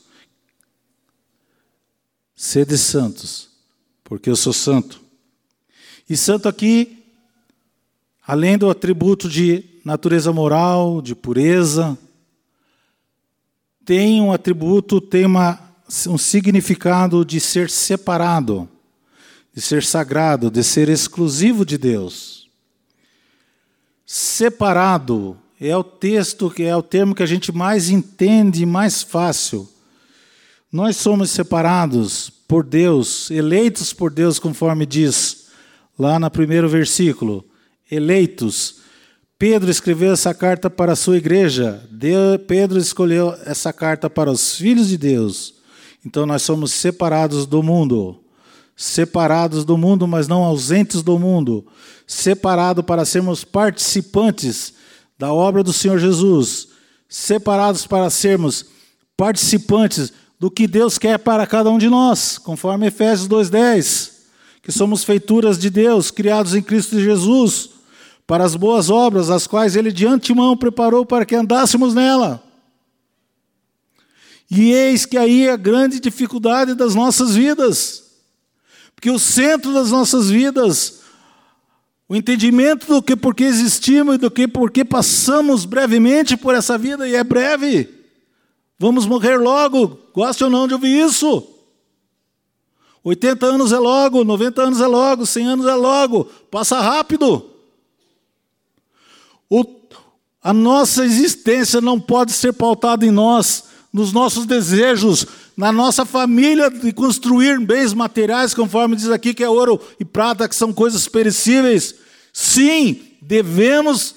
Sede 2.40 2.78
santos, 2.78 3.50
porque 4.04 4.30
eu 4.30 4.36
sou 4.36 4.54
santo. 4.54 5.02
E 6.08 6.16
santo 6.16 6.48
aqui, 6.48 7.04
além 8.28 8.60
do 8.60 8.70
atributo 8.70 9.28
de 9.28 9.64
natureza 9.84 10.32
moral, 10.32 11.02
de 11.02 11.16
pureza, 11.16 11.98
tem 13.84 14.22
um 14.22 14.32
atributo, 14.32 15.02
tem 15.02 15.26
uma, 15.26 15.60
um 16.08 16.18
significado 16.18 17.26
de 17.26 17.40
ser 17.40 17.72
separado, 17.72 18.70
de 19.52 19.60
ser 19.60 19.84
sagrado, 19.84 20.52
de 20.52 20.64
ser 20.64 20.90
exclusivo 20.90 21.66
de 21.66 21.76
Deus. 21.76 22.52
Separado 24.06 25.36
é 25.60 25.76
o 25.76 25.84
texto 25.84 26.52
que 26.52 26.62
é 26.62 26.76
o 26.76 26.84
termo 26.84 27.16
que 27.16 27.24
a 27.24 27.28
gente 27.28 27.52
mais 27.52 27.90
entende, 27.90 28.64
mais 28.64 29.02
fácil. 29.02 29.68
Nós 30.72 30.98
somos 30.98 31.32
separados 31.32 32.30
por 32.46 32.64
Deus, 32.64 33.32
eleitos 33.32 33.94
por 33.94 34.12
Deus, 34.12 34.38
conforme 34.38 34.86
diz 34.86 35.48
lá 35.98 36.20
no 36.20 36.30
primeiro 36.30 36.68
versículo. 36.68 37.46
Eleitos. 37.90 38.82
Pedro 39.40 39.72
escreveu 39.72 40.12
essa 40.12 40.34
carta 40.34 40.70
para 40.70 40.92
a 40.92 40.96
sua 40.96 41.18
igreja. 41.18 41.82
Pedro 42.48 42.78
escolheu 42.78 43.34
essa 43.46 43.72
carta 43.72 44.10
para 44.10 44.30
os 44.30 44.56
filhos 44.56 44.90
de 44.90 44.98
Deus. 44.98 45.54
Então 46.06 46.26
nós 46.26 46.42
somos 46.42 46.74
separados 46.74 47.46
do 47.46 47.64
mundo. 47.64 48.22
Separados 48.76 49.64
do 49.64 49.78
mundo, 49.78 50.06
mas 50.06 50.28
não 50.28 50.44
ausentes 50.44 51.02
do 51.02 51.18
mundo. 51.18 51.66
Separados 52.06 52.84
para 52.84 53.06
sermos 53.06 53.46
participantes 53.46 54.74
da 55.18 55.32
obra 55.32 55.64
do 55.64 55.72
Senhor 55.72 55.98
Jesus. 55.98 56.68
Separados 57.08 57.88
para 57.88 58.10
sermos 58.10 58.66
participantes 59.16 60.12
do 60.40 60.52
que 60.52 60.68
Deus 60.68 60.98
quer 60.98 61.18
para 61.18 61.48
cada 61.48 61.70
um 61.70 61.78
de 61.78 61.90
nós, 61.90 62.38
conforme 62.38 62.88
Efésios 62.88 63.28
2:10, 63.28 64.12
que 64.62 64.72
somos 64.72 65.04
feituras 65.04 65.58
de 65.58 65.70
Deus, 65.70 66.12
criados 66.12 66.54
em 66.54 66.62
Cristo 66.62 67.00
Jesus, 67.00 67.70
para 68.28 68.44
as 68.44 68.56
boas 68.56 68.90
obras, 68.90 69.30
as 69.30 69.48
quais 69.48 69.76
ele 69.76 69.92
de 69.92 70.06
antemão 70.06 70.56
preparou 70.58 71.06
para 71.06 71.26
que 71.26 71.36
andássemos 71.36 71.94
nela. 71.94 72.44
E 74.52 74.72
eis 74.72 75.06
que 75.06 75.18
aí 75.18 75.48
é 75.48 75.52
a 75.52 75.58
grande 75.58 76.00
dificuldade 76.00 76.74
das 76.74 76.94
nossas 76.94 77.36
vidas. 77.36 78.04
Porque 78.96 79.10
o 79.10 79.20
centro 79.20 79.74
das 79.74 79.92
nossas 79.92 80.30
vidas, 80.30 81.02
o 82.08 82.16
entendimento 82.16 82.88
do 82.88 83.02
que 83.02 83.16
porque 83.16 83.44
existimos 83.44 84.16
e 84.16 84.18
do 84.18 84.32
que 84.32 84.48
porque 84.48 84.84
passamos 84.84 85.66
brevemente 85.66 86.36
por 86.36 86.56
essa 86.56 86.78
vida, 86.78 87.08
e 87.08 87.16
é 87.16 87.24
breve, 87.24 87.97
Vamos 88.80 89.06
morrer 89.06 89.38
logo, 89.38 90.00
goste 90.14 90.44
ou 90.44 90.50
não 90.50 90.68
de 90.68 90.74
ouvir 90.74 91.06
isso. 91.06 91.46
80 93.04 93.46
anos 93.46 93.72
é 93.72 93.80
logo, 93.80 94.24
90 94.24 94.62
anos 94.62 94.82
é 94.82 94.88
logo, 94.88 95.26
100 95.26 95.48
anos 95.48 95.66
é 95.66 95.74
logo, 95.74 96.26
passa 96.52 96.80
rápido. 96.80 97.50
O, 99.50 99.66
a 100.44 100.54
nossa 100.54 101.06
existência 101.06 101.80
não 101.80 102.00
pode 102.00 102.34
ser 102.34 102.54
pautada 102.54 103.06
em 103.06 103.12
nós, 103.12 103.64
nos 103.94 104.12
nossos 104.12 104.46
desejos, 104.46 105.26
na 105.56 105.72
nossa 105.72 106.06
família, 106.06 106.70
de 106.70 106.92
construir 106.92 107.60
bens 107.60 107.94
materiais, 107.94 108.54
conforme 108.54 108.96
diz 108.96 109.10
aqui 109.10 109.34
que 109.34 109.44
é 109.44 109.50
ouro 109.50 109.80
e 110.00 110.06
prata, 110.06 110.48
que 110.48 110.56
são 110.56 110.72
coisas 110.74 111.08
perecíveis. 111.08 111.96
Sim, 112.34 113.00
devemos 113.22 114.16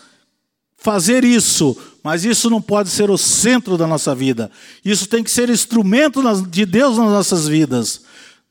fazer 0.80 1.24
isso, 1.24 1.76
mas 2.02 2.24
isso 2.24 2.48
não 2.48 2.60
pode 2.60 2.88
ser 2.88 3.10
o 3.10 3.18
centro 3.18 3.76
da 3.76 3.86
nossa 3.86 4.14
vida. 4.14 4.50
Isso 4.84 5.06
tem 5.06 5.22
que 5.22 5.30
ser 5.30 5.50
instrumento 5.50 6.22
de 6.46 6.64
Deus 6.64 6.96
nas 6.96 7.10
nossas 7.10 7.46
vidas. 7.46 8.02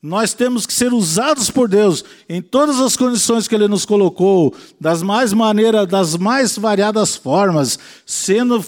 Nós 0.01 0.33
temos 0.33 0.65
que 0.65 0.71
ser 0.71 0.93
usados 0.93 1.49
por 1.49 1.67
Deus 1.67 2.05
em 2.29 2.41
todas 2.41 2.79
as 2.79 2.95
condições 2.95 3.47
que 3.47 3.55
Ele 3.55 3.67
nos 3.67 3.83
colocou, 3.83 4.55
das 4.79 5.03
mais 5.03 5.33
maneiras, 5.33 5.87
das 5.87 6.15
mais 6.15 6.57
variadas 6.57 7.17
formas, 7.17 7.77
sendo 8.05 8.63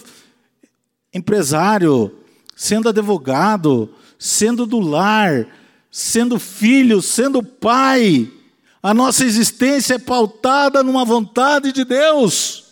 empresário, 1.13 2.11
sendo 2.55 2.89
advogado, 2.89 3.93
sendo 4.19 4.65
do 4.65 4.79
lar, 4.79 5.47
sendo 5.89 6.37
filho, 6.37 7.01
sendo 7.01 7.41
pai. 7.41 8.29
A 8.83 8.93
nossa 8.93 9.23
existência 9.23 9.93
é 9.93 9.99
pautada 9.99 10.83
numa 10.83 11.05
vontade 11.05 11.71
de 11.71 11.85
Deus. 11.85 12.70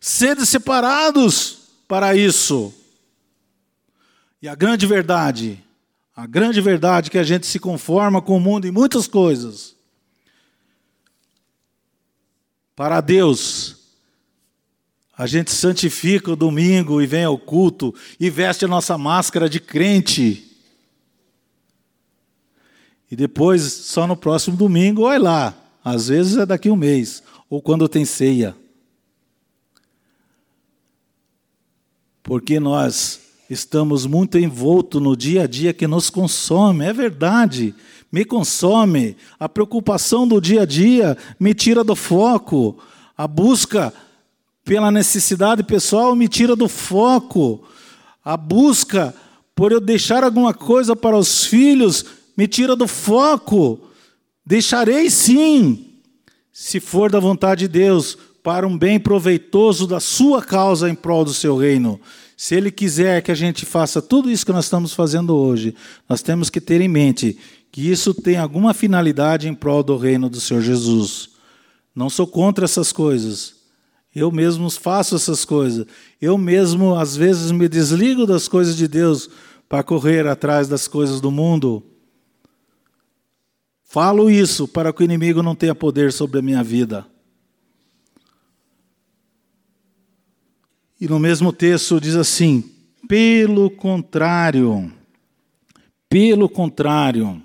Sede 0.00 0.46
separados 0.46 1.68
para 1.86 2.16
isso. 2.16 2.72
E 4.40 4.48
a 4.48 4.54
grande 4.54 4.86
verdade, 4.86 5.62
a 6.16 6.26
grande 6.26 6.60
verdade 6.62 7.08
é 7.08 7.10
que 7.10 7.18
a 7.18 7.22
gente 7.22 7.46
se 7.46 7.58
conforma 7.58 8.22
com 8.22 8.36
o 8.36 8.40
mundo 8.40 8.66
em 8.66 8.70
muitas 8.70 9.06
coisas. 9.06 9.76
Para 12.74 13.02
Deus, 13.02 13.76
a 15.16 15.26
gente 15.26 15.50
santifica 15.50 16.30
o 16.30 16.36
domingo 16.36 17.02
e 17.02 17.06
vem 17.06 17.24
ao 17.24 17.36
culto 17.36 17.94
e 18.18 18.30
veste 18.30 18.64
a 18.64 18.68
nossa 18.68 18.96
máscara 18.96 19.50
de 19.50 19.60
crente. 19.60 20.46
E 23.10 23.14
depois, 23.14 23.62
só 23.62 24.06
no 24.06 24.16
próximo 24.16 24.56
domingo, 24.56 25.02
olha 25.02 25.22
lá. 25.22 25.54
Às 25.84 26.08
vezes 26.08 26.38
é 26.38 26.46
daqui 26.46 26.70
um 26.70 26.76
mês, 26.76 27.22
ou 27.50 27.60
quando 27.60 27.86
tem 27.86 28.06
ceia. 28.06 28.56
Porque 32.30 32.60
nós 32.60 33.18
estamos 33.50 34.06
muito 34.06 34.38
envoltos 34.38 35.02
no 35.02 35.16
dia 35.16 35.42
a 35.42 35.46
dia 35.48 35.72
que 35.72 35.88
nos 35.88 36.08
consome, 36.08 36.84
é 36.84 36.92
verdade, 36.92 37.74
me 38.12 38.24
consome. 38.24 39.16
A 39.36 39.48
preocupação 39.48 40.28
do 40.28 40.40
dia 40.40 40.62
a 40.62 40.64
dia 40.64 41.18
me 41.40 41.52
tira 41.54 41.82
do 41.82 41.96
foco, 41.96 42.78
a 43.18 43.26
busca 43.26 43.92
pela 44.64 44.92
necessidade 44.92 45.64
pessoal 45.64 46.14
me 46.14 46.28
tira 46.28 46.54
do 46.54 46.68
foco, 46.68 47.64
a 48.24 48.36
busca 48.36 49.12
por 49.52 49.72
eu 49.72 49.80
deixar 49.80 50.22
alguma 50.22 50.54
coisa 50.54 50.94
para 50.94 51.18
os 51.18 51.46
filhos 51.46 52.04
me 52.36 52.46
tira 52.46 52.76
do 52.76 52.86
foco. 52.86 53.80
Deixarei 54.46 55.10
sim, 55.10 55.84
se 56.52 56.78
for 56.78 57.10
da 57.10 57.18
vontade 57.18 57.62
de 57.62 57.68
Deus, 57.68 58.16
para 58.42 58.66
um 58.66 58.76
bem 58.76 58.98
proveitoso 58.98 59.86
da 59.86 60.00
sua 60.00 60.42
causa 60.42 60.88
em 60.88 60.94
prol 60.94 61.24
do 61.24 61.34
seu 61.34 61.56
reino. 61.56 62.00
Se 62.36 62.54
ele 62.54 62.70
quiser 62.70 63.22
que 63.22 63.30
a 63.30 63.34
gente 63.34 63.66
faça 63.66 64.00
tudo 64.00 64.30
isso 64.30 64.46
que 64.46 64.52
nós 64.52 64.64
estamos 64.64 64.94
fazendo 64.94 65.36
hoje, 65.36 65.74
nós 66.08 66.22
temos 66.22 66.48
que 66.48 66.60
ter 66.60 66.80
em 66.80 66.88
mente 66.88 67.38
que 67.70 67.90
isso 67.90 68.14
tem 68.14 68.36
alguma 68.36 68.72
finalidade 68.74 69.48
em 69.48 69.54
prol 69.54 69.82
do 69.82 69.96
reino 69.96 70.28
do 70.28 70.40
Senhor 70.40 70.62
Jesus. 70.62 71.30
Não 71.94 72.08
sou 72.08 72.26
contra 72.26 72.64
essas 72.64 72.92
coisas. 72.92 73.54
Eu 74.14 74.32
mesmo 74.32 74.68
faço 74.70 75.14
essas 75.14 75.44
coisas. 75.44 75.86
Eu 76.20 76.36
mesmo, 76.36 76.96
às 76.96 77.14
vezes, 77.14 77.52
me 77.52 77.68
desligo 77.68 78.26
das 78.26 78.48
coisas 78.48 78.76
de 78.76 78.88
Deus 78.88 79.28
para 79.68 79.82
correr 79.82 80.26
atrás 80.26 80.66
das 80.66 80.88
coisas 80.88 81.20
do 81.20 81.30
mundo. 81.30 81.84
Falo 83.84 84.30
isso 84.30 84.66
para 84.66 84.92
que 84.92 85.02
o 85.02 85.04
inimigo 85.04 85.42
não 85.42 85.54
tenha 85.54 85.74
poder 85.74 86.12
sobre 86.12 86.38
a 86.38 86.42
minha 86.42 86.62
vida. 86.62 87.06
E 91.00 91.08
no 91.08 91.18
mesmo 91.18 91.52
texto 91.52 92.00
diz 92.00 92.14
assim: 92.14 92.62
pelo 93.08 93.70
contrário, 93.70 94.92
pelo 96.08 96.48
contrário, 96.48 97.42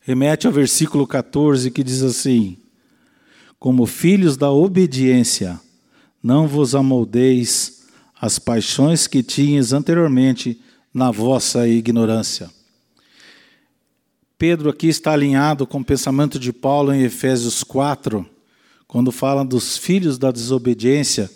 remete 0.00 0.46
ao 0.46 0.52
versículo 0.52 1.06
14 1.06 1.70
que 1.70 1.84
diz 1.84 2.02
assim: 2.02 2.58
Como 3.58 3.86
filhos 3.86 4.36
da 4.36 4.50
obediência, 4.50 5.60
não 6.22 6.48
vos 6.48 6.74
amoldeis 6.74 7.86
as 8.20 8.38
paixões 8.38 9.06
que 9.06 9.22
tinhas 9.22 9.72
anteriormente 9.72 10.60
na 10.92 11.10
vossa 11.10 11.66
ignorância. 11.68 12.50
Pedro 14.36 14.70
aqui 14.70 14.88
está 14.88 15.12
alinhado 15.12 15.66
com 15.66 15.78
o 15.78 15.84
pensamento 15.84 16.38
de 16.38 16.52
Paulo 16.52 16.92
em 16.92 17.02
Efésios 17.02 17.62
4, 17.62 18.28
quando 18.92 19.10
fala 19.10 19.42
dos 19.42 19.78
filhos 19.78 20.18
da 20.18 20.30
desobediência, 20.30 21.30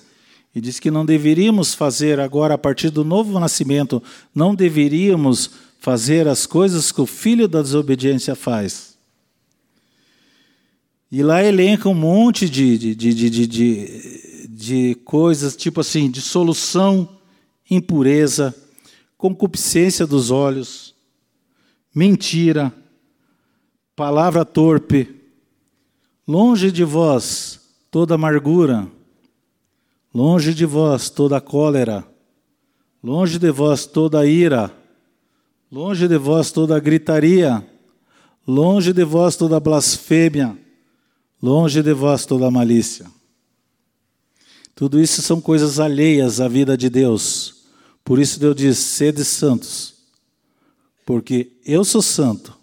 e 0.54 0.60
diz 0.60 0.78
que 0.78 0.90
não 0.90 1.06
deveríamos 1.06 1.72
fazer 1.72 2.20
agora, 2.20 2.52
a 2.52 2.58
partir 2.58 2.90
do 2.90 3.02
novo 3.02 3.40
nascimento, 3.40 4.02
não 4.34 4.54
deveríamos 4.54 5.52
fazer 5.78 6.28
as 6.28 6.44
coisas 6.44 6.92
que 6.92 7.00
o 7.00 7.06
filho 7.06 7.48
da 7.48 7.62
desobediência 7.62 8.34
faz. 8.34 8.98
E 11.10 11.22
lá 11.22 11.42
elenca 11.42 11.88
um 11.88 11.94
monte 11.94 12.46
de, 12.46 12.76
de, 12.76 12.94
de, 12.94 13.14
de, 13.14 13.46
de, 13.46 14.46
de 14.50 14.94
coisas, 14.96 15.56
tipo 15.56 15.80
assim, 15.80 16.10
de 16.10 16.20
solução, 16.20 17.08
impureza, 17.70 18.54
concupiscência 19.16 20.06
dos 20.06 20.30
olhos, 20.30 20.94
mentira, 21.94 22.70
palavra 23.96 24.44
torpe, 24.44 25.16
longe 26.26 26.72
de 26.72 26.82
vós 26.82 27.60
toda 27.90 28.16
amargura, 28.16 28.90
longe 30.12 30.52
de 30.52 30.66
vós 30.66 31.08
toda 31.08 31.40
cólera, 31.40 32.04
longe 33.02 33.38
de 33.38 33.50
vós 33.50 33.86
toda 33.86 34.26
ira, 34.26 34.74
longe 35.70 36.08
de 36.08 36.18
vós 36.18 36.50
toda 36.50 36.80
gritaria, 36.80 37.64
longe 38.46 38.92
de 38.92 39.04
vós 39.04 39.36
toda 39.36 39.60
blasfêmia, 39.60 40.58
longe 41.40 41.80
de 41.80 41.92
vós 41.92 42.26
toda 42.26 42.50
malícia. 42.50 43.06
Tudo 44.74 45.00
isso 45.00 45.22
são 45.22 45.40
coisas 45.40 45.78
alheias 45.78 46.40
à 46.40 46.48
vida 46.48 46.76
de 46.76 46.90
Deus. 46.90 47.66
Por 48.04 48.18
isso 48.18 48.38
Deus 48.40 48.56
diz: 48.56 48.78
sede 48.78 49.24
santos, 49.24 49.94
porque 51.04 51.52
eu 51.64 51.84
sou 51.84 52.02
santo. 52.02 52.55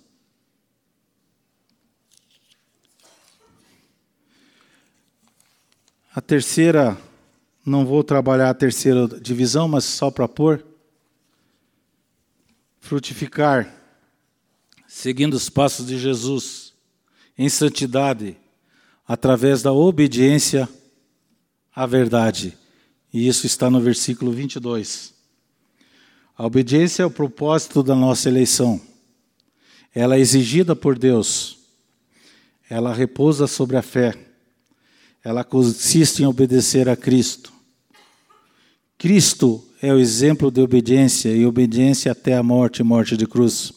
A 6.15 6.21
terceira, 6.21 6.95
não 7.65 7.88
vou 7.88 8.04
trabalhar 8.04 8.52
a 8.52 8.54
terceira 8.54 9.08
divisão, 9.19 9.67
mas 9.67 9.84
só 9.84 10.12
para 10.12 10.28
pôr. 10.28 10.63
Frutificar, 12.80 13.73
seguindo 14.88 15.34
os 15.34 15.49
passos 15.49 15.88
de 15.88 15.97
Jesus, 15.97 16.71
em 17.36 17.49
santidade, 17.49 18.38
através 19.08 19.63
da 19.63 19.73
obediência 19.73 20.69
à 21.76 21.88
verdade. 21.88 22.56
E 23.12 23.28
isso 23.28 23.47
está 23.47 23.67
no 23.67 23.82
versículo 23.82 24.32
22. 24.32 25.15
A 26.38 26.45
obediência 26.45 27.02
é 27.02 27.06
o 27.08 27.12
propósito 27.12 27.82
da 27.82 27.95
nossa 27.95 28.30
eleição. 28.30 28.80
Ela 29.95 30.15
é 30.15 30.19
exigida 30.19 30.76
por 30.76 30.95
Deus. 30.95 31.58
Ela 32.69 32.93
repousa 32.93 33.47
sobre 33.47 33.78
a 33.78 33.82
fé. 33.82 34.33
Ela 35.24 35.44
consiste 35.44 36.22
em 36.22 36.26
obedecer 36.26 36.90
a 36.90 36.96
Cristo. 36.98 37.54
Cristo 38.98 39.64
é 39.82 39.94
o 39.94 40.00
exemplo 40.00 40.52
de 40.52 40.62
obediência 40.62 41.30
e 41.30 41.46
obediência 41.46 42.12
até 42.12 42.36
a 42.36 42.44
morte 42.44 42.84
morte 42.84 43.16
de 43.16 43.26
cruz. 43.26 43.74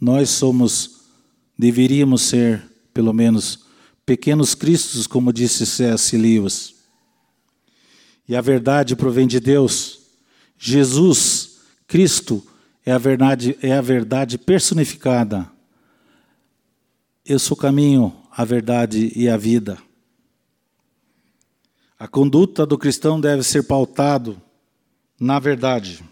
Nós 0.00 0.30
somos, 0.30 1.00
deveríamos 1.58 2.22
ser, 2.22 2.62
pelo 2.92 3.12
menos, 3.12 3.66
pequenos 4.04 4.54
cristos, 4.54 5.06
como 5.06 5.32
disse 5.32 5.64
C.S. 5.64 6.16
Lewis. 6.16 6.74
E 8.28 8.36
a 8.36 8.40
verdade 8.40 8.96
provém 8.96 9.26
de 9.26 9.40
Deus. 9.40 10.00
Jesus, 10.58 11.60
Cristo, 11.86 12.46
é 12.84 12.92
a 12.92 12.98
verdade, 12.98 13.56
é 13.62 13.72
a 13.72 13.80
verdade 13.80 14.36
personificada. 14.36 15.50
Eu 17.24 17.38
sou 17.38 17.56
o 17.56 17.60
caminho, 17.60 18.14
a 18.30 18.44
verdade 18.44 19.12
e 19.14 19.28
a 19.28 19.36
vida. 19.36 19.78
A 22.00 22.08
conduta 22.08 22.64
do 22.64 22.78
cristão 22.78 23.20
deve 23.20 23.42
ser 23.42 23.62
pautado 23.64 24.40
na 25.20 25.38
verdade. 25.38 26.02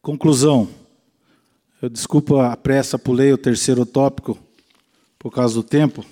Conclusão. 0.00 0.70
Eu 1.82 1.90
desculpa 1.90 2.50
a 2.50 2.56
pressa, 2.56 2.98
pulei 2.98 3.30
o 3.30 3.36
terceiro 3.36 3.84
tópico 3.84 4.38
por 5.18 5.30
causa 5.30 5.54
do 5.54 5.62
tempo. 5.62 6.02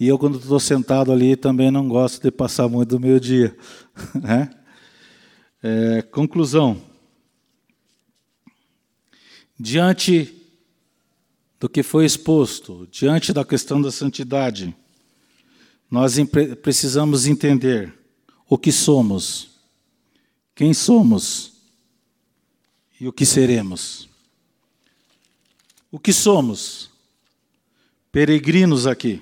E 0.00 0.08
eu, 0.08 0.18
quando 0.18 0.38
estou 0.38 0.58
sentado 0.58 1.12
ali, 1.12 1.36
também 1.36 1.70
não 1.70 1.86
gosto 1.86 2.22
de 2.22 2.30
passar 2.30 2.66
muito 2.66 2.88
do 2.88 3.00
meu 3.00 3.20
dia. 3.20 3.54
Né? 4.22 4.50
É, 5.62 6.00
conclusão. 6.00 6.80
Diante 9.60 10.34
do 11.60 11.68
que 11.68 11.82
foi 11.82 12.06
exposto, 12.06 12.88
diante 12.90 13.34
da 13.34 13.44
questão 13.44 13.82
da 13.82 13.92
santidade, 13.92 14.74
nós 15.90 16.16
precisamos 16.62 17.26
entender 17.26 17.92
o 18.48 18.58
que 18.58 18.72
somos, 18.72 19.50
quem 20.54 20.74
somos 20.74 21.52
e 23.00 23.06
o 23.06 23.12
que 23.12 23.24
seremos. 23.26 24.08
O 25.90 25.98
que 25.98 26.12
somos? 26.12 26.94
peregrinos 28.14 28.86
aqui. 28.86 29.20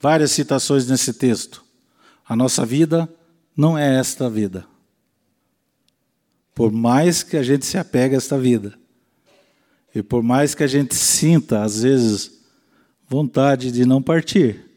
Várias 0.00 0.32
citações 0.32 0.88
nesse 0.88 1.14
texto. 1.14 1.64
A 2.28 2.34
nossa 2.34 2.66
vida 2.66 3.08
não 3.56 3.78
é 3.78 3.96
esta 3.96 4.28
vida. 4.28 4.66
Por 6.52 6.72
mais 6.72 7.22
que 7.22 7.36
a 7.36 7.42
gente 7.44 7.64
se 7.64 7.78
apegue 7.78 8.16
a 8.16 8.18
esta 8.18 8.36
vida, 8.36 8.76
e 9.94 10.02
por 10.02 10.20
mais 10.20 10.52
que 10.52 10.64
a 10.64 10.66
gente 10.66 10.96
sinta, 10.96 11.62
às 11.62 11.82
vezes, 11.82 12.40
vontade 13.08 13.70
de 13.70 13.86
não 13.86 14.02
partir. 14.02 14.71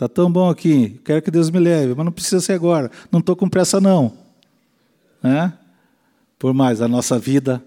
Está 0.00 0.08
tão 0.08 0.32
bom 0.32 0.48
aqui, 0.48 0.98
quero 1.04 1.20
que 1.20 1.30
Deus 1.30 1.50
me 1.50 1.58
leve, 1.58 1.94
mas 1.94 2.06
não 2.06 2.10
precisa 2.10 2.40
ser 2.40 2.54
agora, 2.54 2.90
não 3.12 3.20
estou 3.20 3.36
com 3.36 3.46
pressa 3.46 3.78
não. 3.82 4.16
Né? 5.22 5.52
Por 6.38 6.54
mais, 6.54 6.80
a 6.80 6.88
nossa 6.88 7.18
vida 7.18 7.62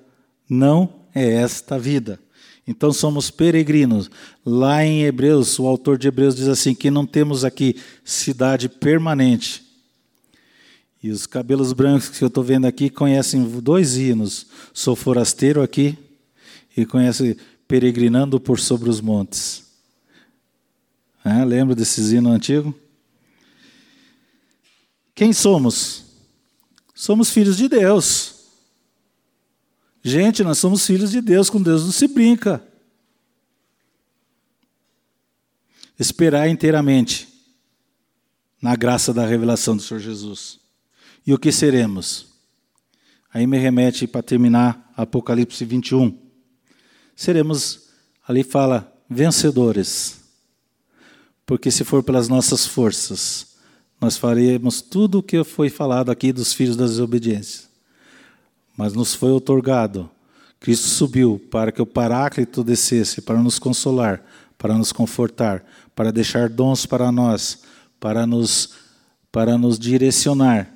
não 0.50 1.02
é 1.13 1.32
esta 1.32 1.78
vida. 1.78 2.19
Então 2.65 2.91
somos 2.91 3.30
peregrinos. 3.30 4.10
Lá 4.43 4.84
em 4.84 5.04
Hebreus, 5.04 5.60
o 5.60 5.67
autor 5.67 5.96
de 5.96 6.08
Hebreus 6.08 6.36
diz 6.36 6.48
assim: 6.48 6.74
que 6.74 6.89
não 6.89 7.06
temos 7.06 7.46
aqui 7.46 7.76
cidade 8.04 8.67
permanente. 8.67 9.63
E 11.04 11.12
os 11.12 11.28
cabelos 11.28 11.72
brancos 11.72 12.10
que 12.10 12.24
eu 12.24 12.30
estou 12.30 12.43
vendo 12.43 12.65
aqui 12.65 12.89
conhecem 12.89 13.43
dois 13.62 13.96
hinos. 13.96 14.48
Sou 14.74 14.96
forasteiro 14.96 15.62
aqui 15.62 15.96
e 16.76 16.84
conhece 16.84 17.38
peregrinando 17.67 18.39
por 18.39 18.60
sobre 18.60 18.89
os 18.89 19.00
montes. 19.00 19.62
É, 21.23 21.45
lembra 21.45 21.73
desses 21.73 22.12
hinos 22.12 22.33
antigos? 22.33 22.73
Quem 25.15 25.31
somos? 25.31 26.03
Somos 26.93 27.29
filhos 27.29 27.55
de 27.55 27.67
Deus. 27.69 28.33
Gente, 30.03 30.43
nós 30.43 30.57
somos 30.57 30.86
filhos 30.86 31.12
de 31.12 31.21
Deus, 31.21 31.49
com 31.49 31.62
Deus 31.62 31.86
não 31.86 31.91
se 31.91 32.07
brinca. 32.07 32.62
Esperar 35.97 36.49
inteiramente 36.49 37.29
na 38.62 38.75
graça 38.75 39.13
da 39.13 39.25
revelação 39.25 39.77
do 39.77 39.83
Senhor 39.83 39.99
Jesus. 39.99 40.59
E 41.25 41.33
o 41.33 41.39
que 41.39 41.51
seremos? 41.51 42.27
Aí 43.33 43.47
me 43.47 43.57
remete 43.57 44.05
para 44.05 44.21
terminar 44.21 44.91
Apocalipse 44.95 45.63
21. 45.63 46.17
Seremos, 47.15 47.89
ali 48.27 48.43
fala, 48.43 48.93
vencedores. 49.09 50.22
Porque 51.45 51.69
se 51.69 51.84
for 51.84 52.03
pelas 52.03 52.27
nossas 52.27 52.65
forças, 52.65 53.56
nós 53.99 54.17
faremos 54.17 54.82
tudo 54.82 55.19
o 55.19 55.23
que 55.23 55.43
foi 55.43 55.69
falado 55.69 56.12
aqui 56.12 56.32
dos 56.32 56.53
filhos 56.53 56.75
da 56.75 56.86
desobediência 56.86 57.73
mas 58.75 58.93
nos 58.93 59.13
foi 59.13 59.32
otorgado. 59.32 60.10
Cristo 60.60 60.88
subiu 60.88 61.41
para 61.51 61.71
que 61.71 61.82
o 61.82 61.86
Paráclito 61.86 62.63
descesse 62.63 63.21
para 63.21 63.41
nos 63.41 63.60
consolar, 63.60 64.23
para 64.58 64.77
nos 64.77 64.91
confortar, 64.91 65.63
para 65.95 66.12
deixar 66.12 66.49
dons 66.49 66.86
para 66.86 67.12
nós, 67.12 67.63
para 67.99 68.25
nos, 68.25 68.73
para 69.32 69.58
nos 69.58 69.77
direcionar. 69.77 70.69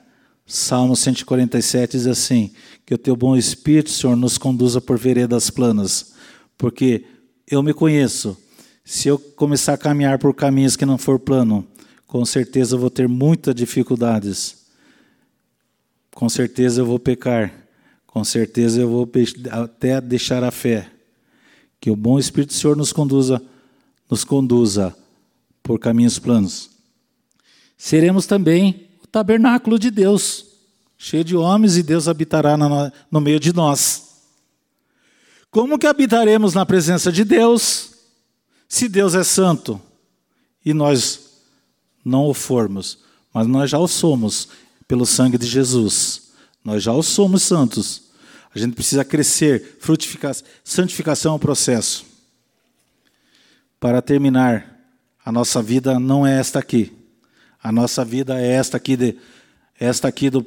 Salmo 0.46 0.96
147 0.96 1.98
diz 1.98 2.08
assim: 2.08 2.52
Que 2.86 2.94
o 2.94 2.98
teu 2.98 3.16
bom 3.16 3.36
Espírito, 3.36 3.90
Senhor, 3.90 4.16
nos 4.16 4.38
conduza 4.38 4.80
por 4.82 4.98
veredas 4.98 5.50
planas, 5.50 6.14
porque 6.58 7.06
eu 7.50 7.64
me 7.64 7.74
conheço. 7.74 8.38
Se 8.88 9.10
eu 9.10 9.20
começar 9.20 9.74
a 9.74 9.78
caminhar 9.78 10.18
por 10.18 10.34
caminhos 10.34 10.78
que 10.78 10.86
não 10.86 10.98
for 10.98 11.20
plano, 11.20 11.68
com 12.08 12.24
certeza 12.24 12.78
vou 12.78 12.90
ter 12.90 13.06
muitas 13.06 13.54
dificuldades. 13.54 14.66
Com 16.16 16.30
certeza 16.30 16.80
eu 16.80 16.86
vou 16.86 16.98
pecar 16.98 17.68
com 18.18 18.24
certeza 18.24 18.82
eu 18.82 18.90
vou 18.90 19.08
até 19.52 20.00
deixar 20.00 20.42
a 20.44 20.50
fé. 20.50 20.90
Que 21.80 21.92
o 21.92 21.96
bom 21.96 22.18
Espírito 22.18 22.50
do 22.50 22.56
Senhor 22.56 22.76
nos 22.76 22.92
conduza, 22.92 23.40
nos 24.10 24.24
conduza 24.24 24.96
por 25.62 25.78
caminhos 25.78 26.18
planos. 26.18 26.70
Seremos 27.78 28.26
também 28.26 28.88
o 29.04 29.08
tabernáculo 29.08 29.78
de 29.78 29.92
Deus, 29.92 30.46
cheio 30.98 31.24
de 31.24 31.36
homens, 31.36 31.78
e 31.78 31.84
Deus 31.84 32.08
habitará 32.08 32.58
no 32.58 33.22
meio 33.22 33.40
de 33.40 33.54
nós. 33.54 34.24
Como 35.52 35.78
que 35.78 35.86
habitaremos 35.86 36.56
na 36.56 36.66
presença 36.66 37.12
de 37.12 37.24
Deus, 37.24 37.97
se 38.68 38.90
Deus 38.90 39.16
é 39.16 39.24
santo 39.24 39.82
e 40.64 40.74
nós 40.74 41.42
não 42.04 42.26
o 42.26 42.34
formos, 42.34 43.00
mas 43.34 43.48
nós 43.48 43.70
já 43.70 43.78
o 43.78 43.88
somos 43.88 44.50
pelo 44.88 45.06
sangue 45.06 45.38
de 45.38 45.46
Jesus. 45.46 46.32
Nós 46.64 46.84
já 46.84 46.92
o 46.94 47.04
somos 47.04 47.44
santos. 47.44 48.04
A 48.54 48.60
gente 48.60 48.74
precisa 48.74 49.06
crescer, 49.06 49.78
frutificar. 49.80 50.36
Santificação 50.64 51.34
é 51.34 51.36
um 51.36 51.40
processo. 51.40 52.06
para 53.80 54.02
terminar, 54.02 54.76
a 55.24 55.32
nossa 55.32 55.62
vida 55.62 56.00
não 56.00 56.26
é 56.26 56.40
esta 56.40 56.60
aqui. 56.60 56.92
A 57.62 57.72
nossa 57.72 58.04
vida 58.04 58.40
é 58.42 58.54
esta 58.54 58.78
aqui, 58.78 58.96
de, 58.96 59.18
esta 59.80 60.08
aqui 60.08 60.30
do 60.30 60.46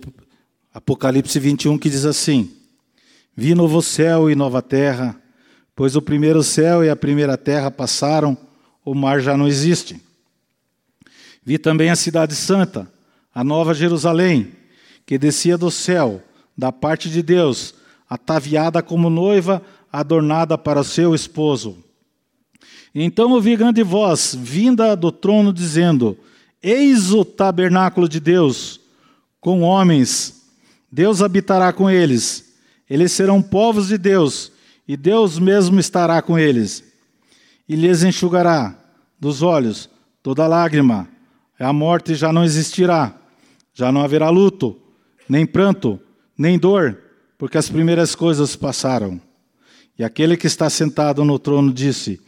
Apocalipse 0.72 1.38
21, 1.38 1.78
que 1.78 1.90
diz 1.90 2.04
assim: 2.04 2.50
Vi 3.36 3.54
novo 3.54 3.82
céu 3.82 4.30
e 4.30 4.34
nova 4.34 4.62
terra, 4.62 5.20
pois 5.74 5.96
o 5.96 6.02
primeiro 6.02 6.42
céu 6.42 6.84
e 6.84 6.90
a 6.90 6.96
primeira 6.96 7.36
terra 7.36 7.70
passaram, 7.70 8.36
o 8.84 8.94
mar 8.94 9.20
já 9.20 9.36
não 9.36 9.46
existe. 9.46 10.00
Vi 11.44 11.58
também 11.58 11.90
a 11.90 11.96
cidade 11.96 12.34
santa, 12.34 12.90
a 13.34 13.42
nova 13.42 13.74
Jerusalém, 13.74 14.52
que 15.06 15.18
descia 15.18 15.56
do 15.56 15.70
céu, 15.70 16.22
da 16.56 16.70
parte 16.70 17.08
de 17.08 17.22
Deus, 17.22 17.74
ataviada 18.08 18.82
como 18.82 19.08
noiva, 19.08 19.62
adornada 19.92 20.58
para 20.58 20.84
seu 20.84 21.14
esposo. 21.14 21.78
Então 22.94 23.30
ouvi 23.32 23.56
grande 23.56 23.82
voz, 23.82 24.36
vinda 24.38 24.94
do 24.96 25.12
trono, 25.12 25.52
dizendo: 25.52 26.18
Eis 26.62 27.12
o 27.12 27.24
tabernáculo 27.24 28.08
de 28.08 28.20
Deus, 28.20 28.80
com 29.40 29.62
homens, 29.62 30.42
Deus 30.90 31.22
habitará 31.22 31.72
com 31.72 31.88
eles, 31.88 32.54
eles 32.88 33.12
serão 33.12 33.40
povos 33.40 33.88
de 33.88 33.96
Deus, 33.96 34.50
e 34.90 34.96
Deus 34.96 35.38
mesmo 35.38 35.78
estará 35.78 36.20
com 36.20 36.36
eles, 36.36 36.82
e 37.68 37.76
lhes 37.76 38.02
enxugará 38.02 38.76
dos 39.20 39.40
olhos 39.40 39.88
toda 40.20 40.48
lágrima, 40.48 41.08
a 41.60 41.72
morte 41.72 42.16
já 42.16 42.32
não 42.32 42.42
existirá, 42.42 43.14
já 43.72 43.92
não 43.92 44.00
haverá 44.00 44.30
luto, 44.30 44.76
nem 45.28 45.46
pranto, 45.46 46.00
nem 46.36 46.58
dor, 46.58 46.98
porque 47.38 47.56
as 47.56 47.70
primeiras 47.70 48.16
coisas 48.16 48.56
passaram. 48.56 49.20
E 49.96 50.02
aquele 50.02 50.36
que 50.36 50.48
está 50.48 50.68
sentado 50.68 51.24
no 51.24 51.38
trono 51.38 51.72
disse: 51.72 52.20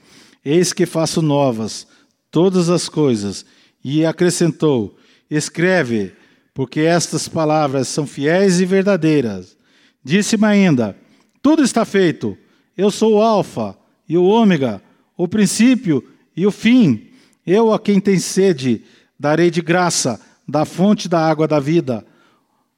Eis 0.44 0.72
que 0.72 0.86
faço 0.86 1.20
novas 1.20 1.84
todas 2.30 2.70
as 2.70 2.88
coisas. 2.88 3.44
E 3.82 4.06
acrescentou: 4.06 4.96
Escreve, 5.28 6.12
porque 6.54 6.82
estas 6.82 7.26
palavras 7.26 7.88
são 7.88 8.06
fiéis 8.06 8.60
e 8.60 8.64
verdadeiras. 8.64 9.56
Disse-me 10.04 10.46
ainda: 10.46 10.96
Tudo 11.42 11.64
está 11.64 11.84
feito. 11.84 12.38
Eu 12.76 12.90
sou 12.90 13.14
o 13.14 13.22
Alfa 13.22 13.76
e 14.08 14.16
o 14.16 14.24
Ômega, 14.24 14.82
o 15.16 15.28
princípio 15.28 16.06
e 16.36 16.46
o 16.46 16.50
fim. 16.50 17.10
Eu, 17.46 17.72
a 17.72 17.78
quem 17.78 18.00
tem 18.00 18.18
sede, 18.18 18.84
darei 19.18 19.50
de 19.50 19.60
graça 19.60 20.20
da 20.48 20.64
fonte 20.64 21.08
da 21.08 21.20
água 21.20 21.46
da 21.46 21.60
vida. 21.60 22.04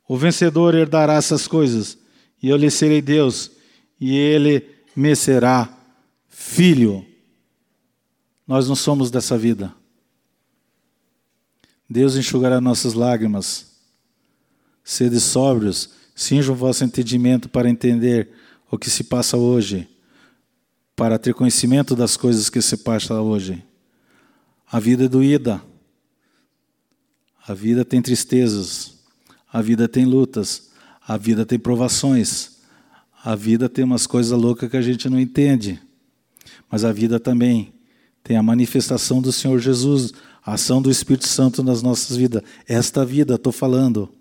O 0.09 0.17
vencedor 0.17 0.75
herdará 0.75 1.15
essas 1.15 1.49
coisas, 1.49 1.97
e 2.43 2.49
eu 2.49 2.57
lhe 2.57 2.71
serei 2.71 3.01
Deus, 3.01 3.51
e 4.01 4.17
ele 4.17 4.67
me 4.95 5.15
será 5.17 5.77
filho. 6.29 7.05
Nós 8.47 8.69
não 8.69 8.77
somos 8.77 9.11
dessa 9.11 9.39
vida. 9.39 9.75
Deus 11.89 12.17
enxugará 12.17 12.61
nossas 12.61 12.95
lágrimas. 12.95 13.73
Sede 14.83 15.21
sóbrios, 15.21 15.91
cinja 16.15 16.53
o 16.53 16.55
vosso 16.55 16.85
entendimento 16.85 17.49
para 17.49 17.71
entender 17.71 18.31
o 18.71 18.79
que 18.79 18.91
se 18.91 19.05
passa 19.05 19.37
hoje, 19.37 19.89
para 20.97 21.19
ter 21.19 21.35
conhecimento 21.35 21.97
das 21.97 22.17
coisas 22.17 22.49
que 22.49 22.63
se 22.63 22.79
passa 22.79 23.21
hoje. 23.21 23.65
A 24.71 24.79
vida 24.81 25.05
é 25.05 25.09
doída. 25.09 25.63
A 27.47 27.55
vida 27.55 27.85
tem 27.85 28.01
tristezas. 28.01 28.95
A 29.53 29.61
vida 29.61 29.89
tem 29.89 30.05
lutas. 30.05 30.71
A 31.07 31.17
vida 31.17 31.45
tem 31.45 31.59
provações. 31.59 32.59
A 33.23 33.35
vida 33.35 33.69
tem 33.69 33.85
umas 33.85 34.07
coisas 34.07 34.39
loucas 34.39 34.71
que 34.71 34.77
a 34.77 34.83
gente 34.83 35.09
não 35.09 35.19
entende. 35.19 35.81
Mas 36.71 36.85
a 36.85 36.93
vida 36.93 37.19
também 37.19 37.73
tem 38.23 38.37
a 38.37 38.43
manifestação 38.43 39.21
do 39.21 39.31
Senhor 39.33 39.59
Jesus, 39.59 40.13
a 40.45 40.55
ação 40.55 40.81
do 40.81 40.91
Espírito 40.91 41.29
Santo 41.29 41.63
nas 41.63 41.83
nossas 41.83 42.17
vidas. 42.17 42.43
Esta 42.67 43.05
vida, 43.05 43.35
estou 43.35 43.53
falando. 43.53 44.13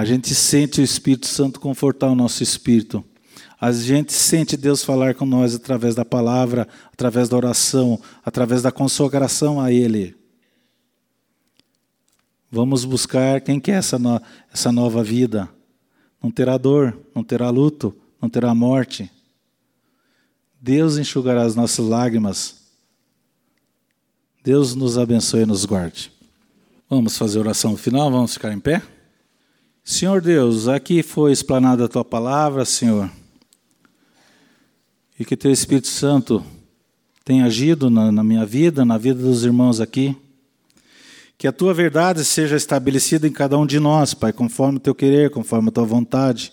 A 0.00 0.04
gente 0.06 0.34
sente 0.34 0.80
o 0.80 0.82
Espírito 0.82 1.26
Santo 1.26 1.60
confortar 1.60 2.08
o 2.08 2.14
nosso 2.14 2.42
espírito. 2.42 3.04
A 3.60 3.70
gente 3.70 4.14
sente 4.14 4.56
Deus 4.56 4.82
falar 4.82 5.14
com 5.14 5.26
nós 5.26 5.54
através 5.54 5.94
da 5.94 6.06
palavra, 6.06 6.66
através 6.90 7.28
da 7.28 7.36
oração, 7.36 8.00
através 8.24 8.62
da 8.62 8.72
consagração 8.72 9.60
a 9.60 9.70
Ele. 9.70 10.16
Vamos 12.50 12.86
buscar 12.86 13.42
quem 13.42 13.60
quer 13.60 13.72
essa, 13.72 13.98
no, 13.98 14.18
essa 14.50 14.72
nova 14.72 15.04
vida. 15.04 15.50
Não 16.22 16.30
terá 16.30 16.56
dor, 16.56 16.98
não 17.14 17.22
terá 17.22 17.50
luto, 17.50 17.94
não 18.22 18.30
terá 18.30 18.54
morte. 18.54 19.10
Deus 20.58 20.96
enxugará 20.96 21.42
as 21.42 21.54
nossas 21.54 21.86
lágrimas. 21.86 22.70
Deus 24.42 24.74
nos 24.74 24.96
abençoe 24.96 25.42
e 25.42 25.46
nos 25.46 25.66
guarde. 25.66 26.10
Vamos 26.88 27.18
fazer 27.18 27.38
oração 27.38 27.76
final, 27.76 28.10
vamos 28.10 28.32
ficar 28.32 28.50
em 28.50 28.60
pé? 28.60 28.82
Senhor 29.82 30.20
Deus, 30.20 30.68
aqui 30.68 31.02
foi 31.02 31.32
explanada 31.32 31.84
a 31.84 31.88
tua 31.88 32.04
palavra, 32.04 32.64
Senhor. 32.64 33.10
E 35.18 35.24
que 35.24 35.36
teu 35.36 35.50
Espírito 35.50 35.88
Santo 35.88 36.44
tenha 37.24 37.44
agido 37.44 37.90
na, 37.90 38.12
na 38.12 38.22
minha 38.22 38.44
vida, 38.44 38.84
na 38.84 38.98
vida 38.98 39.22
dos 39.22 39.44
irmãos 39.44 39.80
aqui. 39.80 40.16
Que 41.36 41.46
a 41.46 41.52
tua 41.52 41.72
verdade 41.72 42.24
seja 42.24 42.56
estabelecida 42.56 43.26
em 43.26 43.32
cada 43.32 43.56
um 43.56 43.66
de 43.66 43.80
nós, 43.80 44.14
Pai, 44.14 44.32
conforme 44.32 44.76
o 44.76 44.80
teu 44.80 44.94
querer, 44.94 45.30
conforme 45.30 45.68
a 45.68 45.72
tua 45.72 45.84
vontade. 45.84 46.52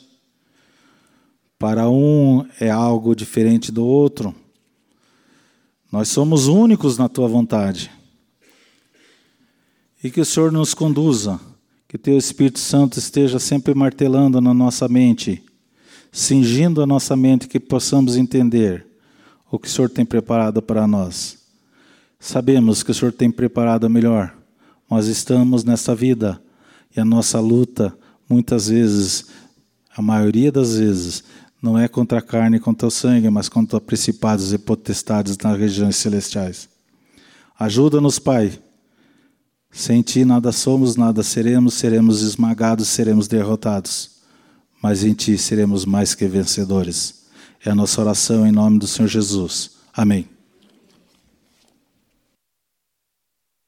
Para 1.59 1.89
um 1.89 2.47
é 2.59 2.69
algo 2.69 3.15
diferente 3.15 3.71
do 3.71 3.85
outro. 3.85 4.33
Nós 5.91 6.07
somos 6.09 6.47
únicos 6.47 6.97
na 6.97 7.09
tua 7.09 7.27
vontade. 7.27 7.91
E 10.03 10.11
que 10.11 10.21
o 10.21 10.25
Senhor 10.25 10.51
nos 10.51 10.73
conduza, 10.73 11.39
que 11.97 12.03
teu 12.03 12.17
Espírito 12.17 12.59
Santo 12.59 12.99
esteja 12.99 13.39
sempre 13.39 13.73
martelando 13.73 14.39
na 14.39 14.53
nossa 14.53 14.87
mente, 14.87 15.43
cingindo 16.11 16.79
a 16.83 16.85
nossa 16.85 17.15
mente, 17.15 17.47
que 17.47 17.59
possamos 17.59 18.15
entender 18.15 18.85
o 19.49 19.57
que 19.57 19.67
o 19.67 19.71
Senhor 19.71 19.89
tem 19.89 20.05
preparado 20.05 20.61
para 20.61 20.85
nós. 20.85 21.39
Sabemos 22.19 22.83
que 22.83 22.91
o 22.91 22.93
Senhor 22.93 23.11
tem 23.11 23.31
preparado 23.31 23.89
melhor. 23.89 24.31
Nós 24.87 25.07
estamos 25.07 25.63
nessa 25.63 25.95
vida 25.95 26.39
e 26.95 26.99
a 26.99 27.05
nossa 27.05 27.39
luta, 27.39 27.97
muitas 28.29 28.69
vezes, 28.69 29.25
a 29.95 30.01
maioria 30.01 30.51
das 30.51 30.77
vezes, 30.77 31.23
não 31.59 31.79
é 31.79 31.87
contra 31.87 32.19
a 32.19 32.21
carne 32.21 32.57
e 32.57 32.59
contra 32.59 32.87
o 32.87 32.91
sangue, 32.91 33.29
mas 33.31 33.49
contra 33.49 33.81
principados 33.81 34.53
e 34.53 34.59
potestades 34.59 35.35
nas 35.39 35.57
regiões 35.57 35.95
celestiais. 35.95 36.69
Ajuda-nos, 37.57 38.19
Pai. 38.19 38.59
Sem 39.77 40.01
ti 40.01 40.25
nada 40.25 40.51
somos, 40.51 40.95
nada 40.95 41.21
seremos, 41.21 41.75
seremos 41.75 42.23
esmagados, 42.23 42.87
seremos 42.87 43.27
derrotados. 43.27 44.09
Mas 44.81 45.03
em 45.03 45.13
ti 45.13 45.37
seremos 45.37 45.85
mais 45.85 46.15
que 46.15 46.25
vencedores. 46.25 47.27
É 47.63 47.69
a 47.69 47.75
nossa 47.75 48.01
oração 48.01 48.47
em 48.47 48.51
nome 48.51 48.79
do 48.79 48.87
Senhor 48.87 49.07
Jesus. 49.07 49.69
Amém. 49.93 50.36